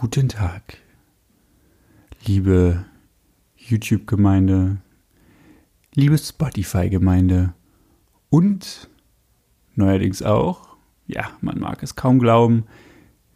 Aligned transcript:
guten 0.00 0.28
Tag, 0.28 0.78
liebe 2.24 2.84
YouTube-Gemeinde, 3.56 4.76
liebe 5.92 6.16
Spotify-Gemeinde 6.16 7.52
und 8.30 8.88
neuerdings 9.74 10.22
auch, 10.22 10.76
ja, 11.08 11.28
man 11.40 11.58
mag 11.58 11.82
es 11.82 11.96
kaum 11.96 12.20
glauben, 12.20 12.66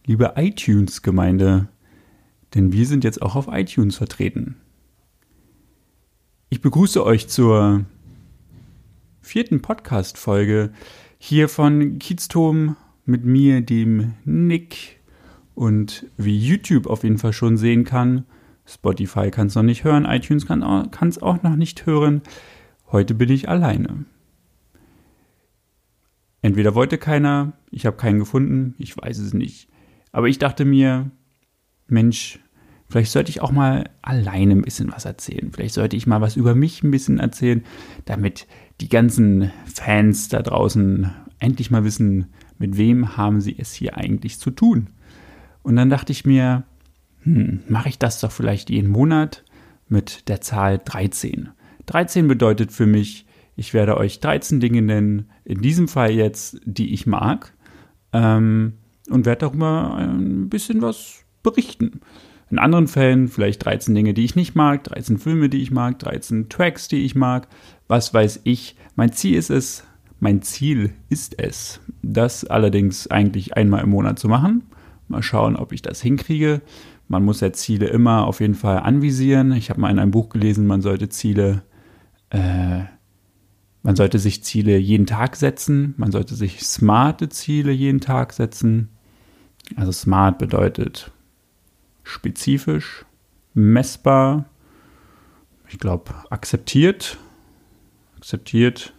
liebe 0.07 0.35
iTunes-Gemeinde, 0.37 1.67
denn 2.55 2.73
wir 2.73 2.87
sind 2.87 3.03
jetzt 3.03 3.23
auch 3.23 3.35
auf 3.35 3.49
iTunes 3.51 3.97
vertreten. 3.97 4.55
Ich 6.49 6.61
begrüße 6.61 7.05
euch 7.05 7.27
zur 7.27 7.87
vierten 9.21 9.63
Podcast-Folge 9.63 10.73
hier 11.19 11.49
von 11.49 11.99
Kiezturm 11.99 12.77
mit 13.05 13.25
mir, 13.25 13.63
dem 13.63 14.15
Nick. 14.25 15.02
Und 15.55 16.07
wie 16.17 16.39
YouTube 16.39 16.87
auf 16.87 17.05
jeden 17.05 17.19
Fall 17.19 17.33
schon 17.33 17.57
sehen 17.57 17.85
kann, 17.85 18.25
Spotify 18.65 19.31
kann 19.31 19.49
es 19.49 19.55
noch 19.55 19.63
nicht 19.63 19.85
hören, 19.85 20.05
iTunes 20.05 20.47
kann 20.47 20.91
es 21.09 21.21
auch 21.21 21.43
noch 21.43 21.57
nicht 21.57 21.85
hören. 21.87 22.23
Heute 22.91 23.15
bin 23.15 23.31
ich 23.31 23.49
alleine. 23.49 24.05
Entweder 26.43 26.75
wollte 26.75 26.99
keiner, 26.99 27.53
ich 27.71 27.87
habe 27.87 27.97
keinen 27.97 28.19
gefunden, 28.19 28.75
ich 28.79 28.97
weiß 28.97 29.19
es 29.19 29.35
nicht. 29.35 29.69
Aber 30.11 30.29
ich 30.29 30.39
dachte 30.39 30.65
mir, 30.65 31.11
Mensch, 31.87 32.41
vielleicht 32.89 33.13
sollte 33.13 33.31
ich 33.31 33.43
auch 33.43 33.53
mal 33.53 33.91
alleine 34.03 34.53
ein 34.53 34.63
bisschen 34.63 34.93
was 34.93 35.05
erzählen. 35.05 35.51
Vielleicht 35.53 35.75
sollte 35.75 35.97
ich 35.97 36.07
mal 36.07 36.21
was 36.21 36.37
über 36.37 36.55
mich 36.55 36.83
ein 36.83 36.91
bisschen 36.91 37.19
erzählen, 37.19 37.65
damit 38.05 38.47
die 38.81 38.89
ganzen 38.89 39.53
Fans 39.67 40.29
da 40.29 40.43
draußen 40.43 41.11
endlich 41.39 41.71
mal 41.71 41.85
wissen, 41.85 42.27
mit 42.59 42.77
wem 42.77 43.17
haben 43.17 43.41
sie 43.41 43.57
es 43.59 43.73
hier 43.73 43.97
eigentlich 43.97 44.39
zu 44.39 44.51
tun? 44.51 44.89
Und 45.63 45.77
dann 45.77 45.91
dachte 45.91 46.13
ich 46.13 46.25
mir, 46.25 46.65
hm, 47.23 47.61
mache 47.69 47.89
ich 47.89 47.99
das 47.99 48.21
doch 48.21 48.33
vielleicht 48.33 48.71
jeden 48.71 48.91
Monat 48.91 49.45
mit 49.89 50.29
der 50.29 50.41
Zahl 50.41 50.81
13. 50.85 51.51
13 51.87 52.29
bedeutet 52.29 52.73
für 52.73 52.87
mich, 52.87 53.27
ich 53.57 53.75
werde 53.75 53.97
euch 53.97 54.21
13 54.21 54.61
Dinge 54.61 54.83
nennen, 54.83 55.31
in 55.45 55.61
diesem 55.61 55.89
Fall 55.89 56.11
jetzt, 56.11 56.61
die 56.65 56.95
ich 56.95 57.07
mag, 57.07 57.53
ähm, 58.13 58.75
und 59.11 59.27
werde 59.27 59.41
darüber 59.41 59.97
ein 59.97 60.49
bisschen 60.49 60.81
was 60.81 61.25
berichten. 61.43 62.01
In 62.51 62.59
anderen 62.59 62.87
Fällen 62.87 63.29
vielleicht 63.29 63.65
13 63.65 63.95
Dinge, 63.95 64.15
die 64.15 64.25
ich 64.25 64.37
nicht 64.37 64.55
mag, 64.55 64.85
13 64.85 65.19
Filme, 65.19 65.49
die 65.49 65.63
ich 65.63 65.71
mag, 65.71 65.99
13 65.99 66.49
Tracks, 66.49 66.89
die 66.89 67.05
ich 67.05 67.15
mag, 67.15 67.49
was 67.89 68.13
weiß 68.13 68.41
ich. 68.45 68.77
Mein 68.95 69.13
Ziel 69.13 69.37
ist 69.37 69.51
es, 69.51 69.85
mein 70.21 70.43
Ziel 70.43 70.93
ist 71.09 71.39
es, 71.39 71.81
das 72.03 72.45
allerdings 72.45 73.07
eigentlich 73.07 73.57
einmal 73.57 73.83
im 73.83 73.91
Monat 73.91 74.19
zu 74.19 74.29
machen. 74.29 74.65
Mal 75.13 75.23
schauen, 75.23 75.57
ob 75.57 75.73
ich 75.73 75.83
das 75.83 76.01
hinkriege. 76.01 76.63
Man 77.07 77.23
muss 77.23 77.41
ja 77.41 77.53
Ziele 77.53 77.89
immer 77.89 78.27
auf 78.27 78.41
jeden 78.41 78.55
Fall 78.55 78.79
anvisieren. 78.79 79.53
Ich 79.53 79.69
habe 79.69 79.79
mal 79.79 79.91
in 79.91 79.99
einem 79.99 80.11
Buch 80.11 80.31
gelesen, 80.31 80.67
man 80.67 80.81
sollte 80.81 81.11
Ziele, 81.11 81.63
äh, 82.31 82.81
man 83.83 83.95
sollte 83.95 84.19
sich 84.19 84.43
Ziele 84.43 84.79
jeden 84.79 85.05
Tag 85.05 85.37
setzen. 85.37 85.93
Man 85.99 86.13
sollte 86.13 86.35
sich 86.35 86.63
smarte 86.63 87.29
Ziele 87.29 87.73
jeden 87.73 88.01
Tag 88.01 88.33
setzen. 88.33 88.89
Also 89.77 89.93
smart 89.93 90.39
bedeutet 90.39 91.11
spezifisch, 92.05 93.05
messbar, 93.53 94.47
ich 95.69 95.79
glaube 95.79 96.15
akzeptiert, 96.31 97.19
akzeptiert, 98.17 98.95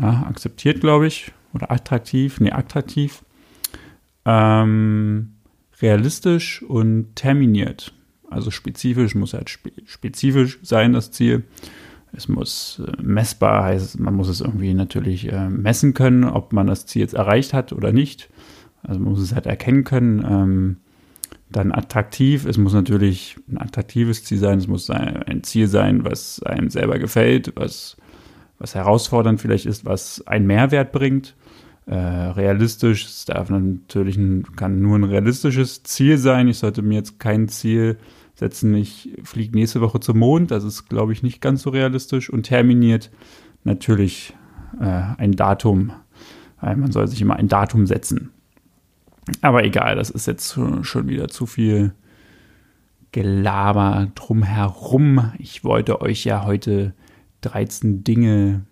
ja, 0.00 0.22
akzeptiert, 0.22 0.80
glaube 0.80 1.06
ich, 1.06 1.32
oder 1.52 1.70
attraktiv, 1.70 2.40
nee, 2.40 2.52
attraktiv, 2.52 3.22
ähm, 4.28 5.30
realistisch 5.80 6.62
und 6.62 7.16
terminiert. 7.16 7.94
Also 8.30 8.50
spezifisch 8.50 9.14
muss 9.14 9.32
halt 9.32 9.48
spe 9.48 9.72
spezifisch 9.86 10.58
sein, 10.62 10.92
das 10.92 11.10
Ziel. 11.10 11.44
Es 12.12 12.28
muss 12.28 12.82
äh, 12.86 13.02
messbar, 13.02 13.64
heißt, 13.64 13.98
man 13.98 14.14
muss 14.14 14.28
es 14.28 14.40
irgendwie 14.42 14.74
natürlich 14.74 15.32
äh, 15.32 15.48
messen 15.48 15.94
können, 15.94 16.24
ob 16.24 16.52
man 16.52 16.66
das 16.66 16.84
Ziel 16.84 17.00
jetzt 17.00 17.14
erreicht 17.14 17.54
hat 17.54 17.72
oder 17.72 17.92
nicht. 17.92 18.28
Also 18.82 19.00
man 19.00 19.12
muss 19.12 19.22
es 19.22 19.34
halt 19.34 19.46
erkennen 19.46 19.84
können. 19.84 20.24
Ähm, 20.28 20.76
dann 21.50 21.72
attraktiv, 21.72 22.44
es 22.44 22.58
muss 22.58 22.74
natürlich 22.74 23.36
ein 23.50 23.56
attraktives 23.56 24.24
Ziel 24.24 24.36
sein, 24.36 24.58
es 24.58 24.66
muss 24.66 24.90
ein 24.90 25.42
Ziel 25.42 25.66
sein, 25.66 26.04
was 26.04 26.42
einem 26.42 26.68
selber 26.68 26.98
gefällt, 26.98 27.54
was 27.56 27.96
was 28.58 28.74
herausfordernd 28.74 29.40
vielleicht 29.40 29.66
ist, 29.66 29.84
was 29.84 30.26
einen 30.26 30.46
Mehrwert 30.46 30.92
bringt. 30.92 31.34
Äh, 31.88 31.94
realistisch, 31.94 33.06
es 33.06 33.24
darf 33.24 33.48
natürlich 33.48 34.18
ein, 34.18 34.42
kann 34.56 34.82
nur 34.82 34.98
ein 34.98 35.04
realistisches 35.04 35.84
Ziel 35.84 36.18
sein. 36.18 36.46
Ich 36.46 36.58
sollte 36.58 36.82
mir 36.82 36.96
jetzt 36.96 37.18
kein 37.18 37.48
Ziel 37.48 37.96
setzen, 38.34 38.74
ich 38.74 39.16
fliege 39.24 39.56
nächste 39.56 39.80
Woche 39.80 39.98
zum 39.98 40.18
Mond. 40.18 40.50
Das 40.50 40.64
ist, 40.64 40.90
glaube 40.90 41.14
ich, 41.14 41.22
nicht 41.22 41.40
ganz 41.40 41.62
so 41.62 41.70
realistisch. 41.70 42.28
Und 42.28 42.42
terminiert 42.42 43.10
natürlich 43.64 44.34
äh, 44.78 44.84
ein 45.16 45.32
Datum. 45.32 45.92
Äh, 46.60 46.76
man 46.76 46.92
soll 46.92 47.08
sich 47.08 47.22
immer 47.22 47.36
ein 47.36 47.48
Datum 47.48 47.86
setzen. 47.86 48.32
Aber 49.40 49.64
egal, 49.64 49.96
das 49.96 50.10
ist 50.10 50.26
jetzt 50.26 50.58
schon 50.82 51.08
wieder 51.08 51.28
zu 51.28 51.46
viel 51.46 51.94
Gelaber 53.12 54.08
drumherum. 54.14 55.32
Ich 55.38 55.64
wollte 55.64 56.02
euch 56.02 56.24
ja 56.24 56.44
heute 56.44 56.92
13 57.40 58.04
Dinge 58.04 58.66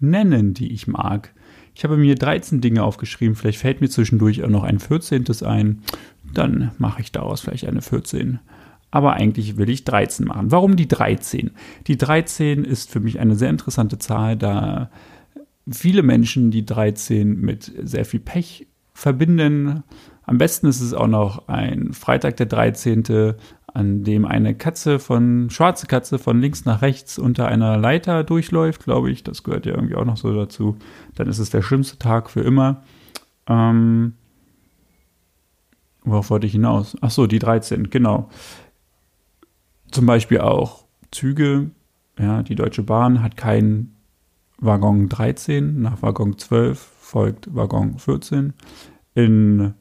nennen, 0.00 0.54
die 0.54 0.72
ich 0.72 0.88
mag. 0.88 1.32
Ich 1.74 1.84
habe 1.84 1.96
mir 1.96 2.14
13 2.14 2.60
Dinge 2.60 2.82
aufgeschrieben, 2.82 3.34
vielleicht 3.34 3.58
fällt 3.58 3.80
mir 3.80 3.88
zwischendurch 3.88 4.42
auch 4.42 4.48
noch 4.48 4.64
ein 4.64 4.78
14. 4.78 5.24
ein, 5.44 5.82
dann 6.34 6.72
mache 6.78 7.00
ich 7.00 7.12
daraus 7.12 7.40
vielleicht 7.40 7.66
eine 7.66 7.82
14. 7.82 8.38
Aber 8.90 9.14
eigentlich 9.14 9.56
will 9.56 9.70
ich 9.70 9.84
13 9.84 10.26
machen. 10.26 10.50
Warum 10.50 10.76
die 10.76 10.88
13? 10.88 11.52
Die 11.86 11.96
13 11.96 12.64
ist 12.64 12.90
für 12.90 13.00
mich 13.00 13.20
eine 13.20 13.36
sehr 13.36 13.50
interessante 13.50 13.98
Zahl, 13.98 14.36
da 14.36 14.90
viele 15.70 16.02
Menschen 16.02 16.50
die 16.50 16.66
13 16.66 17.40
mit 17.40 17.72
sehr 17.82 18.04
viel 18.04 18.20
Pech 18.20 18.66
verbinden. 18.92 19.84
Am 20.30 20.38
besten 20.38 20.68
ist 20.68 20.80
es 20.80 20.94
auch 20.94 21.08
noch 21.08 21.48
ein 21.48 21.92
Freitag 21.92 22.36
der 22.36 22.46
13., 22.46 23.34
an 23.66 24.04
dem 24.04 24.24
eine 24.24 24.54
Katze 24.54 25.00
von, 25.00 25.50
schwarze 25.50 25.88
Katze 25.88 26.20
von 26.20 26.40
links 26.40 26.64
nach 26.64 26.82
rechts 26.82 27.18
unter 27.18 27.48
einer 27.48 27.76
Leiter 27.76 28.22
durchläuft, 28.22 28.84
glaube 28.84 29.10
ich. 29.10 29.24
Das 29.24 29.42
gehört 29.42 29.66
ja 29.66 29.74
irgendwie 29.74 29.96
auch 29.96 30.04
noch 30.04 30.16
so 30.16 30.32
dazu. 30.32 30.76
Dann 31.16 31.26
ist 31.26 31.40
es 31.40 31.50
der 31.50 31.62
schlimmste 31.62 31.98
Tag 31.98 32.30
für 32.30 32.42
immer. 32.42 32.84
Ähm, 33.48 34.14
worauf 36.04 36.30
wollte 36.30 36.46
ich 36.46 36.52
hinaus? 36.52 36.96
Ach 37.00 37.10
so, 37.10 37.26
die 37.26 37.40
13, 37.40 37.90
genau. 37.90 38.30
Zum 39.90 40.06
Beispiel 40.06 40.42
auch 40.42 40.84
Züge. 41.10 41.72
Ja, 42.20 42.44
die 42.44 42.54
Deutsche 42.54 42.84
Bahn 42.84 43.20
hat 43.20 43.36
keinen 43.36 43.96
Waggon 44.58 45.08
13. 45.08 45.82
Nach 45.82 46.02
Waggon 46.02 46.38
12 46.38 46.78
folgt 46.78 47.52
Waggon 47.52 47.98
14. 47.98 48.52
In 49.14 49.74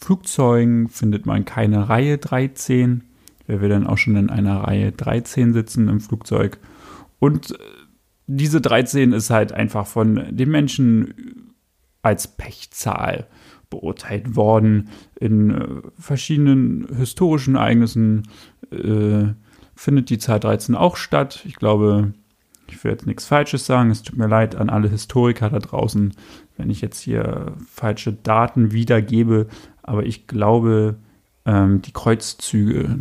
Flugzeugen 0.00 0.88
findet 0.88 1.26
man 1.26 1.44
keine 1.44 1.88
Reihe 1.88 2.18
13, 2.18 3.04
weil 3.46 3.60
wir 3.60 3.68
dann 3.68 3.86
auch 3.86 3.98
schon 3.98 4.16
in 4.16 4.30
einer 4.30 4.64
Reihe 4.64 4.92
13 4.92 5.52
sitzen 5.52 5.88
im 5.88 6.00
Flugzeug. 6.00 6.58
Und 7.18 7.52
äh, 7.52 7.58
diese 8.26 8.60
13 8.60 9.12
ist 9.12 9.30
halt 9.30 9.52
einfach 9.52 9.86
von 9.86 10.36
den 10.36 10.50
Menschen 10.50 11.52
als 12.02 12.28
Pechzahl 12.28 13.26
beurteilt 13.68 14.36
worden. 14.36 14.88
In 15.18 15.50
äh, 15.50 15.66
verschiedenen 15.98 16.88
historischen 16.96 17.56
Ereignissen 17.56 18.28
äh, 18.70 19.34
findet 19.74 20.10
die 20.10 20.18
Zahl 20.18 20.40
13 20.40 20.74
auch 20.74 20.96
statt. 20.96 21.42
Ich 21.46 21.56
glaube, 21.56 22.12
ich 22.68 22.82
will 22.84 22.92
jetzt 22.92 23.06
nichts 23.06 23.26
Falsches 23.26 23.66
sagen. 23.66 23.90
Es 23.90 24.02
tut 24.02 24.18
mir 24.18 24.28
leid 24.28 24.56
an 24.56 24.70
alle 24.70 24.88
Historiker 24.88 25.50
da 25.50 25.58
draußen, 25.58 26.14
wenn 26.60 26.70
ich 26.70 26.80
jetzt 26.80 27.00
hier 27.00 27.54
falsche 27.66 28.12
Daten 28.12 28.72
wiedergebe. 28.72 29.48
Aber 29.82 30.04
ich 30.04 30.26
glaube, 30.26 30.96
ähm, 31.46 31.80
die 31.82 31.92
Kreuzzüge, 31.92 32.98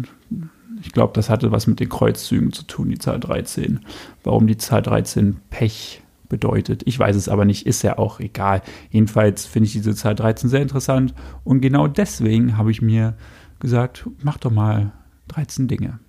ich 0.81 0.91
glaube, 0.91 1.13
das 1.13 1.29
hatte 1.29 1.51
was 1.51 1.67
mit 1.67 1.79
den 1.79 1.89
Kreuzzügen 1.89 2.53
zu 2.53 2.63
tun, 2.63 2.89
die 2.89 2.97
Zahl 2.97 3.19
13. 3.19 3.81
Warum 4.23 4.47
die 4.47 4.57
Zahl 4.57 4.81
13 4.81 5.37
Pech 5.49 6.01
bedeutet. 6.29 6.83
Ich 6.85 6.97
weiß 6.97 7.15
es 7.15 7.27
aber 7.27 7.43
nicht, 7.43 7.65
ist 7.65 7.81
ja 7.81 7.97
auch 7.97 8.19
egal. 8.19 8.61
Jedenfalls 8.91 9.45
finde 9.45 9.67
ich 9.67 9.73
diese 9.73 9.95
Zahl 9.95 10.15
13 10.15 10.49
sehr 10.49 10.61
interessant 10.61 11.13
und 11.43 11.59
genau 11.59 11.87
deswegen 11.87 12.55
habe 12.55 12.71
ich 12.71 12.81
mir 12.81 13.17
gesagt, 13.59 14.07
mach 14.21 14.37
doch 14.37 14.51
mal 14.51 14.93
13 15.29 15.67
Dinge. 15.67 15.99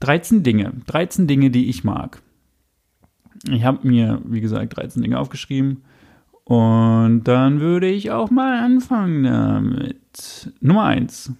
13 0.00 0.42
Dinge, 0.42 0.72
13 0.86 1.26
Dinge, 1.26 1.50
die 1.50 1.68
ich 1.68 1.84
mag. 1.84 2.22
Ich 3.48 3.64
habe 3.64 3.86
mir, 3.86 4.20
wie 4.24 4.40
gesagt, 4.40 4.76
13 4.76 5.02
Dinge 5.02 5.18
aufgeschrieben 5.18 5.82
und 6.50 7.22
dann 7.28 7.60
würde 7.60 7.86
ich 7.86 8.10
auch 8.10 8.28
mal 8.32 8.58
anfangen 8.58 9.22
damit. 9.22 10.52
Nummer 10.60 10.82
eins. 10.82 11.32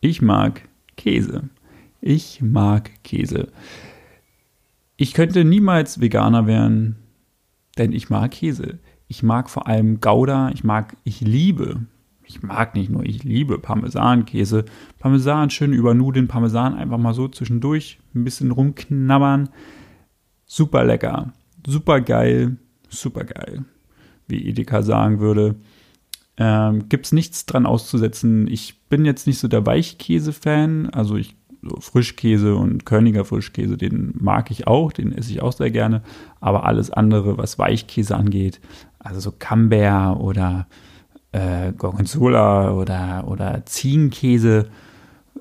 Ich 0.00 0.22
mag 0.22 0.68
Käse. 0.96 1.50
Ich 2.00 2.40
mag 2.40 3.02
Käse. 3.02 3.48
Ich 4.96 5.12
könnte 5.12 5.44
niemals 5.44 6.00
Veganer 6.00 6.46
werden, 6.46 6.98
denn 7.78 7.92
ich 7.92 8.10
mag 8.10 8.30
Käse. 8.30 8.78
Ich 9.08 9.24
mag 9.24 9.50
vor 9.50 9.66
allem 9.66 10.00
Gouda. 10.00 10.50
Ich 10.50 10.62
mag, 10.62 10.96
ich 11.02 11.20
liebe 11.20 11.80
ich 12.24 12.42
mag 12.44 12.76
nicht 12.76 12.90
nur, 12.90 13.04
ich 13.04 13.24
liebe 13.24 13.58
Parmesankäse. 13.58 14.64
Parmesan 15.00 15.50
schön 15.50 15.72
über 15.72 15.94
Nudeln, 15.94 16.28
Parmesan 16.28 16.74
einfach 16.74 16.96
mal 16.96 17.12
so 17.12 17.26
zwischendurch 17.26 17.98
ein 18.14 18.22
bisschen 18.22 18.52
rumknabbern. 18.52 19.48
Super 20.46 20.84
lecker, 20.84 21.32
super 21.66 22.00
geil, 22.00 22.56
super 22.88 23.24
geil, 23.24 23.64
wie 24.32 24.48
Edeka 24.48 24.82
sagen 24.82 25.20
würde. 25.20 25.54
Ähm, 26.36 26.88
Gibt 26.88 27.06
es 27.06 27.12
nichts 27.12 27.46
dran 27.46 27.66
auszusetzen. 27.66 28.48
Ich 28.48 28.80
bin 28.88 29.04
jetzt 29.04 29.26
nicht 29.26 29.38
so 29.38 29.48
der 29.48 29.64
Weichkäse-Fan, 29.64 30.90
also 30.90 31.16
ich 31.16 31.36
so 31.62 31.76
Frischkäse 31.80 32.56
und 32.56 32.84
Körniger 32.84 33.24
Frischkäse, 33.24 33.76
den 33.76 34.14
mag 34.18 34.50
ich 34.50 34.66
auch, 34.66 34.92
den 34.92 35.12
esse 35.12 35.30
ich 35.30 35.42
auch 35.42 35.52
sehr 35.52 35.70
gerne. 35.70 36.02
Aber 36.40 36.64
alles 36.64 36.90
andere, 36.90 37.38
was 37.38 37.58
Weichkäse 37.58 38.16
angeht, 38.16 38.60
also 38.98 39.20
so 39.20 39.32
Camembert 39.32 40.18
oder 40.18 40.66
äh, 41.30 41.72
Gorgonzola 41.72 42.72
oder, 42.72 43.24
oder 43.28 43.64
Ziegenkäse, 43.64 44.70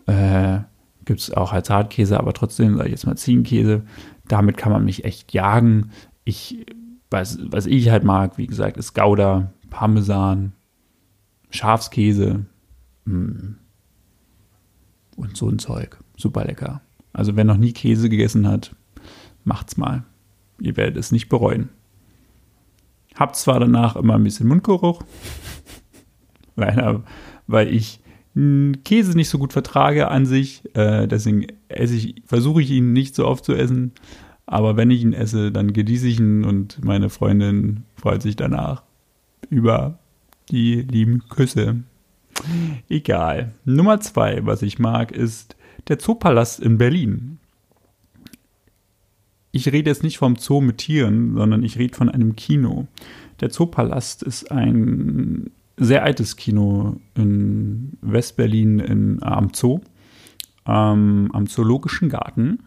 äh, 0.06 0.60
gibt 1.06 1.22
es 1.22 1.32
auch 1.34 1.52
als 1.54 1.70
Hartkäse, 1.70 2.20
aber 2.20 2.34
trotzdem 2.34 2.78
sage 2.78 2.90
ich 2.90 2.94
jetzt 2.94 3.08
mal 3.08 3.18
Ziegenkäse. 3.18 3.82
Damit 4.28 4.58
kann 4.58 4.72
man 4.72 4.86
mich 4.86 5.04
echt 5.04 5.34
jagen. 5.34 5.92
Ich, 6.24 6.66
was, 7.12 7.38
was 7.52 7.68
ich 7.68 7.90
halt 7.90 8.04
mag, 8.04 8.40
wie 8.40 8.48
gesagt, 8.48 8.78
ist 8.78 8.96
Gouda, 8.96 9.54
Parmesan, 9.70 10.54
Schafskäse 11.52 12.46
mh, 13.06 13.16
mm, 13.16 13.60
und 15.18 15.38
so 15.38 15.48
ein 15.48 15.60
Zeug 15.60 16.02
super 16.22 16.46
lecker. 16.46 16.82
Also 17.14 17.36
wer 17.36 17.44
noch 17.44 17.58
nie 17.58 17.74
Käse 17.74 18.10
gegessen 18.10 18.48
hat, 18.48 18.76
macht's 19.44 19.78
mal. 19.78 20.06
Ihr 20.60 20.78
werdet 20.78 20.98
es 20.98 21.12
nicht 21.12 21.28
bereuen. 21.28 21.70
Habt 23.16 23.36
zwar 23.36 23.60
danach 23.60 23.96
immer 23.96 24.16
ein 24.16 24.24
bisschen 24.24 24.48
Mundgeruch, 24.48 25.04
leider, 26.56 27.04
weil 27.48 27.74
ich 27.74 28.00
Käse 28.34 29.18
nicht 29.18 29.28
so 29.28 29.38
gut 29.38 29.52
vertrage 29.52 30.08
an 30.08 30.26
sich. 30.26 30.64
Äh, 30.74 31.08
deswegen 31.08 31.48
esse 31.68 31.96
ich, 31.96 32.24
versuche 32.26 32.62
ich 32.62 32.72
ihn 32.72 32.94
nicht 32.94 33.14
so 33.14 33.28
oft 33.28 33.44
zu 33.44 33.54
essen. 33.54 33.92
Aber 34.52 34.76
wenn 34.76 34.92
ich 34.92 35.02
ihn 35.02 35.14
esse, 35.14 35.50
dann 35.50 35.72
genieße 35.72 36.08
ich 36.10 36.20
ihn 36.20 36.44
und 36.44 36.84
meine 36.84 37.10
Freundin 37.10 37.86
freut 37.96 38.22
sich 38.22 38.36
danach 38.36 38.84
über 39.50 39.98
die 40.50 40.82
lieben 40.82 41.24
Küsse. 41.30 41.84
Egal. 42.90 43.54
Nummer 43.64 44.02
zwei, 44.02 44.46
was 44.46 44.62
ich 44.62 44.78
mag, 44.78 45.14
ist 45.14 45.56
der 45.88 46.00
Zoopalast 46.00 46.60
in 46.60 46.78
Berlin. 46.78 47.40
Ich 49.54 49.72
rede 49.72 49.90
jetzt 49.90 50.04
nicht 50.04 50.18
vom 50.18 50.36
Zoo 50.36 50.60
mit 50.60 50.80
Tieren, 50.80 51.36
sondern 51.36 51.64
ich 51.64 51.78
rede 51.78 51.96
von 51.96 52.10
einem 52.10 52.36
Kino. 52.36 52.88
Der 53.40 53.52
Zoopalast 53.52 54.22
ist 54.22 54.52
ein 54.52 55.50
sehr 55.78 56.04
altes 56.04 56.36
Kino 56.36 56.98
in 57.16 57.94
Westberlin 58.02 58.80
in, 58.80 59.24
am 59.24 59.54
Zoo, 59.54 59.80
ähm, 60.68 61.30
am 61.32 61.48
Zoologischen 61.48 62.10
Garten. 62.10 62.60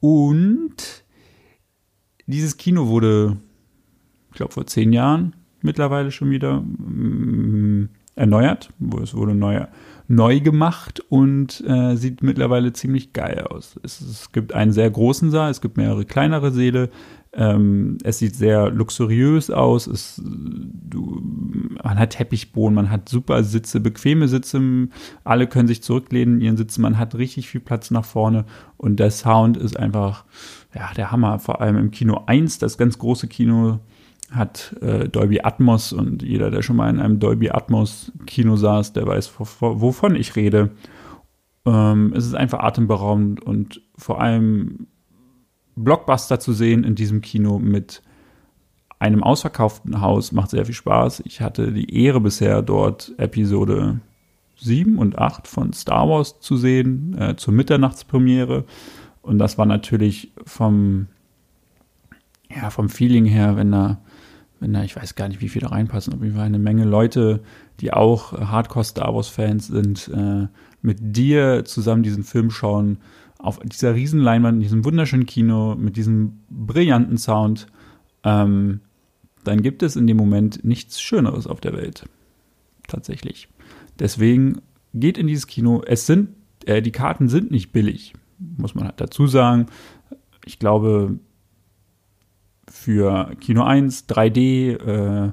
Und 0.00 1.04
dieses 2.26 2.56
Kino 2.56 2.88
wurde, 2.88 3.36
ich 4.30 4.36
glaube, 4.36 4.52
vor 4.52 4.66
zehn 4.66 4.92
Jahren 4.92 5.34
mittlerweile 5.62 6.10
schon 6.10 6.30
wieder 6.30 6.60
mm, 6.60 7.88
erneuert. 8.14 8.70
Es 9.02 9.14
wurde 9.14 9.34
neu, 9.34 9.66
neu 10.08 10.40
gemacht 10.40 11.00
und 11.08 11.62
äh, 11.66 11.96
sieht 11.96 12.22
mittlerweile 12.22 12.72
ziemlich 12.72 13.12
geil 13.12 13.40
aus. 13.48 13.78
Es, 13.82 14.00
es, 14.00 14.32
gibt 14.32 14.52
einen 14.52 14.72
sehr 14.72 14.90
großen 14.90 15.30
Saal, 15.30 15.50
es 15.50 15.60
gibt 15.60 15.76
mehrere 15.76 16.04
kleinere 16.04 16.50
Säle. 16.50 16.90
Ähm, 17.32 17.98
es 18.04 18.18
sieht 18.18 18.34
sehr 18.34 18.70
luxuriös 18.70 19.50
aus. 19.50 19.86
Es, 19.86 20.20
du, 20.24 21.20
man 21.82 21.98
hat 21.98 22.10
Teppichboden, 22.10 22.74
man 22.74 22.90
hat 22.90 23.08
super 23.08 23.44
Sitze, 23.44 23.80
bequeme 23.80 24.28
Sitze. 24.28 24.60
Alle 25.24 25.46
können 25.46 25.68
sich 25.68 25.82
zurücklehnen 25.82 26.36
in 26.36 26.40
ihren 26.40 26.56
Sitzen. 26.56 26.82
Man 26.82 26.98
hat 26.98 27.14
richtig 27.14 27.48
viel 27.48 27.60
Platz 27.60 27.90
nach 27.90 28.04
vorne 28.04 28.44
und 28.76 28.98
der 28.98 29.10
Sound 29.10 29.56
ist 29.56 29.78
einfach 29.78 30.24
ja, 30.74 30.90
der 30.96 31.12
Hammer. 31.12 31.38
Vor 31.38 31.60
allem 31.60 31.76
im 31.76 31.90
Kino 31.90 32.22
1, 32.26 32.58
das 32.58 32.78
ganz 32.78 32.98
große 32.98 33.28
Kino 33.28 33.80
hat 34.30 34.76
äh, 34.82 35.08
Dolby 35.08 35.40
Atmos 35.42 35.92
und 35.92 36.22
jeder, 36.22 36.50
der 36.50 36.62
schon 36.62 36.76
mal 36.76 36.90
in 36.90 37.00
einem 37.00 37.18
Dolby 37.18 37.50
Atmos 37.50 38.12
Kino 38.26 38.56
saß, 38.56 38.92
der 38.92 39.06
weiß, 39.06 39.32
wovon 39.38 40.16
ich 40.16 40.36
rede. 40.36 40.70
Ähm, 41.64 42.12
es 42.14 42.26
ist 42.26 42.34
einfach 42.34 42.60
atemberaubend 42.60 43.42
und 43.42 43.82
vor 43.96 44.20
allem 44.20 44.86
Blockbuster 45.84 46.40
zu 46.40 46.52
sehen 46.52 46.84
in 46.84 46.94
diesem 46.94 47.20
Kino 47.20 47.58
mit 47.58 48.02
einem 48.98 49.22
ausverkauften 49.22 50.00
Haus 50.00 50.32
macht 50.32 50.50
sehr 50.50 50.66
viel 50.66 50.74
Spaß. 50.74 51.22
Ich 51.24 51.40
hatte 51.40 51.72
die 51.72 52.02
Ehre 52.04 52.20
bisher 52.20 52.62
dort 52.62 53.12
Episode 53.16 54.00
7 54.56 54.98
und 54.98 55.18
8 55.18 55.46
von 55.46 55.72
Star 55.72 56.08
Wars 56.08 56.40
zu 56.40 56.56
sehen, 56.56 57.16
äh, 57.16 57.36
zur 57.36 57.54
Mitternachtspremiere. 57.54 58.64
Und 59.22 59.38
das 59.38 59.56
war 59.56 59.66
natürlich 59.66 60.32
vom, 60.44 61.06
ja, 62.50 62.70
vom 62.70 62.88
Feeling 62.88 63.24
her, 63.24 63.56
wenn 63.56 63.70
da 63.70 63.98
wenn 64.60 64.72
da, 64.72 64.82
ich 64.82 64.96
weiß 64.96 65.14
gar 65.14 65.28
nicht, 65.28 65.40
wie 65.40 65.48
viele 65.48 65.70
reinpassen, 65.70 66.14
auf 66.14 66.22
jeden 66.22 66.34
Fall 66.34 66.46
eine 66.46 66.58
Menge 66.58 66.84
Leute, 66.84 67.40
die 67.80 67.92
auch 67.92 68.32
Hardcore-Star 68.32 69.14
Wars-Fans 69.14 69.68
sind, 69.68 70.08
äh, 70.08 70.48
mit 70.82 70.98
dir 71.00 71.64
zusammen 71.64 72.02
diesen 72.02 72.24
Film 72.24 72.50
schauen, 72.50 72.98
auf 73.38 73.60
dieser 73.60 73.94
riesen 73.94 74.20
Leinwand, 74.20 74.56
in 74.56 74.60
diesem 74.62 74.84
wunderschönen 74.84 75.26
Kino, 75.26 75.76
mit 75.76 75.96
diesem 75.96 76.40
brillanten 76.50 77.18
Sound, 77.18 77.68
ähm, 78.24 78.80
dann 79.44 79.62
gibt 79.62 79.82
es 79.82 79.96
in 79.96 80.06
dem 80.06 80.16
Moment 80.16 80.64
nichts 80.64 81.00
Schöneres 81.00 81.46
auf 81.46 81.60
der 81.60 81.72
Welt. 81.72 82.04
Tatsächlich. 82.88 83.48
Deswegen 83.98 84.60
geht 84.92 85.18
in 85.18 85.26
dieses 85.26 85.46
Kino. 85.46 85.82
Es 85.86 86.06
sind, 86.06 86.30
äh, 86.66 86.82
die 86.82 86.92
Karten 86.92 87.28
sind 87.28 87.50
nicht 87.50 87.72
billig, 87.72 88.14
muss 88.38 88.74
man 88.74 88.84
halt 88.84 89.00
dazu 89.00 89.26
sagen. 89.26 89.66
Ich 90.44 90.58
glaube, 90.58 91.18
für 92.68 93.34
Kino 93.40 93.62
1, 93.62 94.08
3D, 94.08 94.72
äh, 94.72 95.32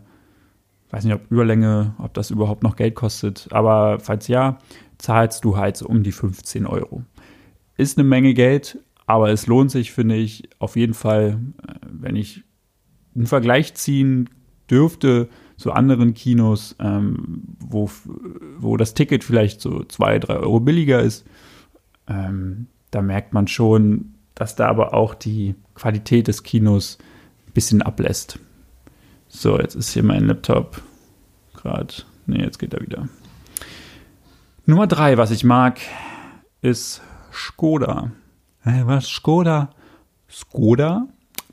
weiß 0.92 1.04
nicht, 1.04 1.14
ob 1.14 1.32
Überlänge, 1.32 1.96
ob 1.98 2.14
das 2.14 2.32
überhaupt 2.32 2.64
noch 2.64 2.76
Geld 2.76 2.96
kostet, 2.96 3.48
aber 3.52 4.00
falls 4.00 4.28
ja, 4.28 4.60
zahlst 4.98 5.44
du 5.44 5.58
halt 5.58 5.78
so 5.78 5.88
um 5.88 6.04
die 6.04 6.12
15 6.12 6.66
Euro. 6.66 7.04
Ist 7.78 7.98
eine 7.98 8.08
Menge 8.08 8.34
Geld, 8.34 8.80
aber 9.06 9.30
es 9.30 9.48
lohnt 9.48 9.72
sich, 9.72 9.92
finde 9.92 10.16
ich, 10.16 10.50
auf 10.60 10.76
jeden 10.76 10.94
Fall, 10.94 11.40
äh, 11.68 11.74
wenn 11.92 12.16
ich 12.16 12.44
einen 13.16 13.28
Vergleich 13.28 13.74
ziehen 13.76 14.30
dürfte 14.70 15.30
zu 15.58 15.72
anderen 15.72 16.14
Kinos, 16.14 16.76
ähm, 16.80 17.44
wo, 17.60 17.90
wo 18.58 18.78
das 18.78 18.94
Ticket 18.94 19.24
vielleicht 19.24 19.62
so 19.62 19.84
2, 19.84 20.20
3 20.20 20.36
Euro 20.38 20.60
billiger 20.60 21.02
ist, 21.02 21.26
ähm, 22.08 22.68
da 22.92 23.02
merkt 23.02 23.34
man 23.34 23.48
schon, 23.48 24.16
dass 24.36 24.56
da 24.56 24.68
aber 24.68 24.94
auch 24.94 25.16
die 25.16 25.56
Qualität 25.76 26.28
des 26.28 26.44
Kinos 26.44 26.98
bisschen 27.54 27.82
ablässt. 27.82 28.40
So, 29.28 29.60
jetzt 29.60 29.76
ist 29.76 29.92
hier 29.92 30.04
mein 30.04 30.28
Laptop 30.28 30.82
gerade. 31.56 31.94
Ne, 32.28 32.44
jetzt 32.44 32.60
geht 32.60 32.74
er 32.74 32.82
wieder. 32.82 33.08
Nummer 34.68 34.88
drei, 34.88 35.18
was 35.18 35.32
ich 35.32 35.44
mag, 35.44 35.80
ist 36.62 37.02
Skoda. 37.36 38.12
Hey, 38.62 38.88
was? 38.88 39.08
Skoda? 39.08 39.70
Skoda? 40.30 41.08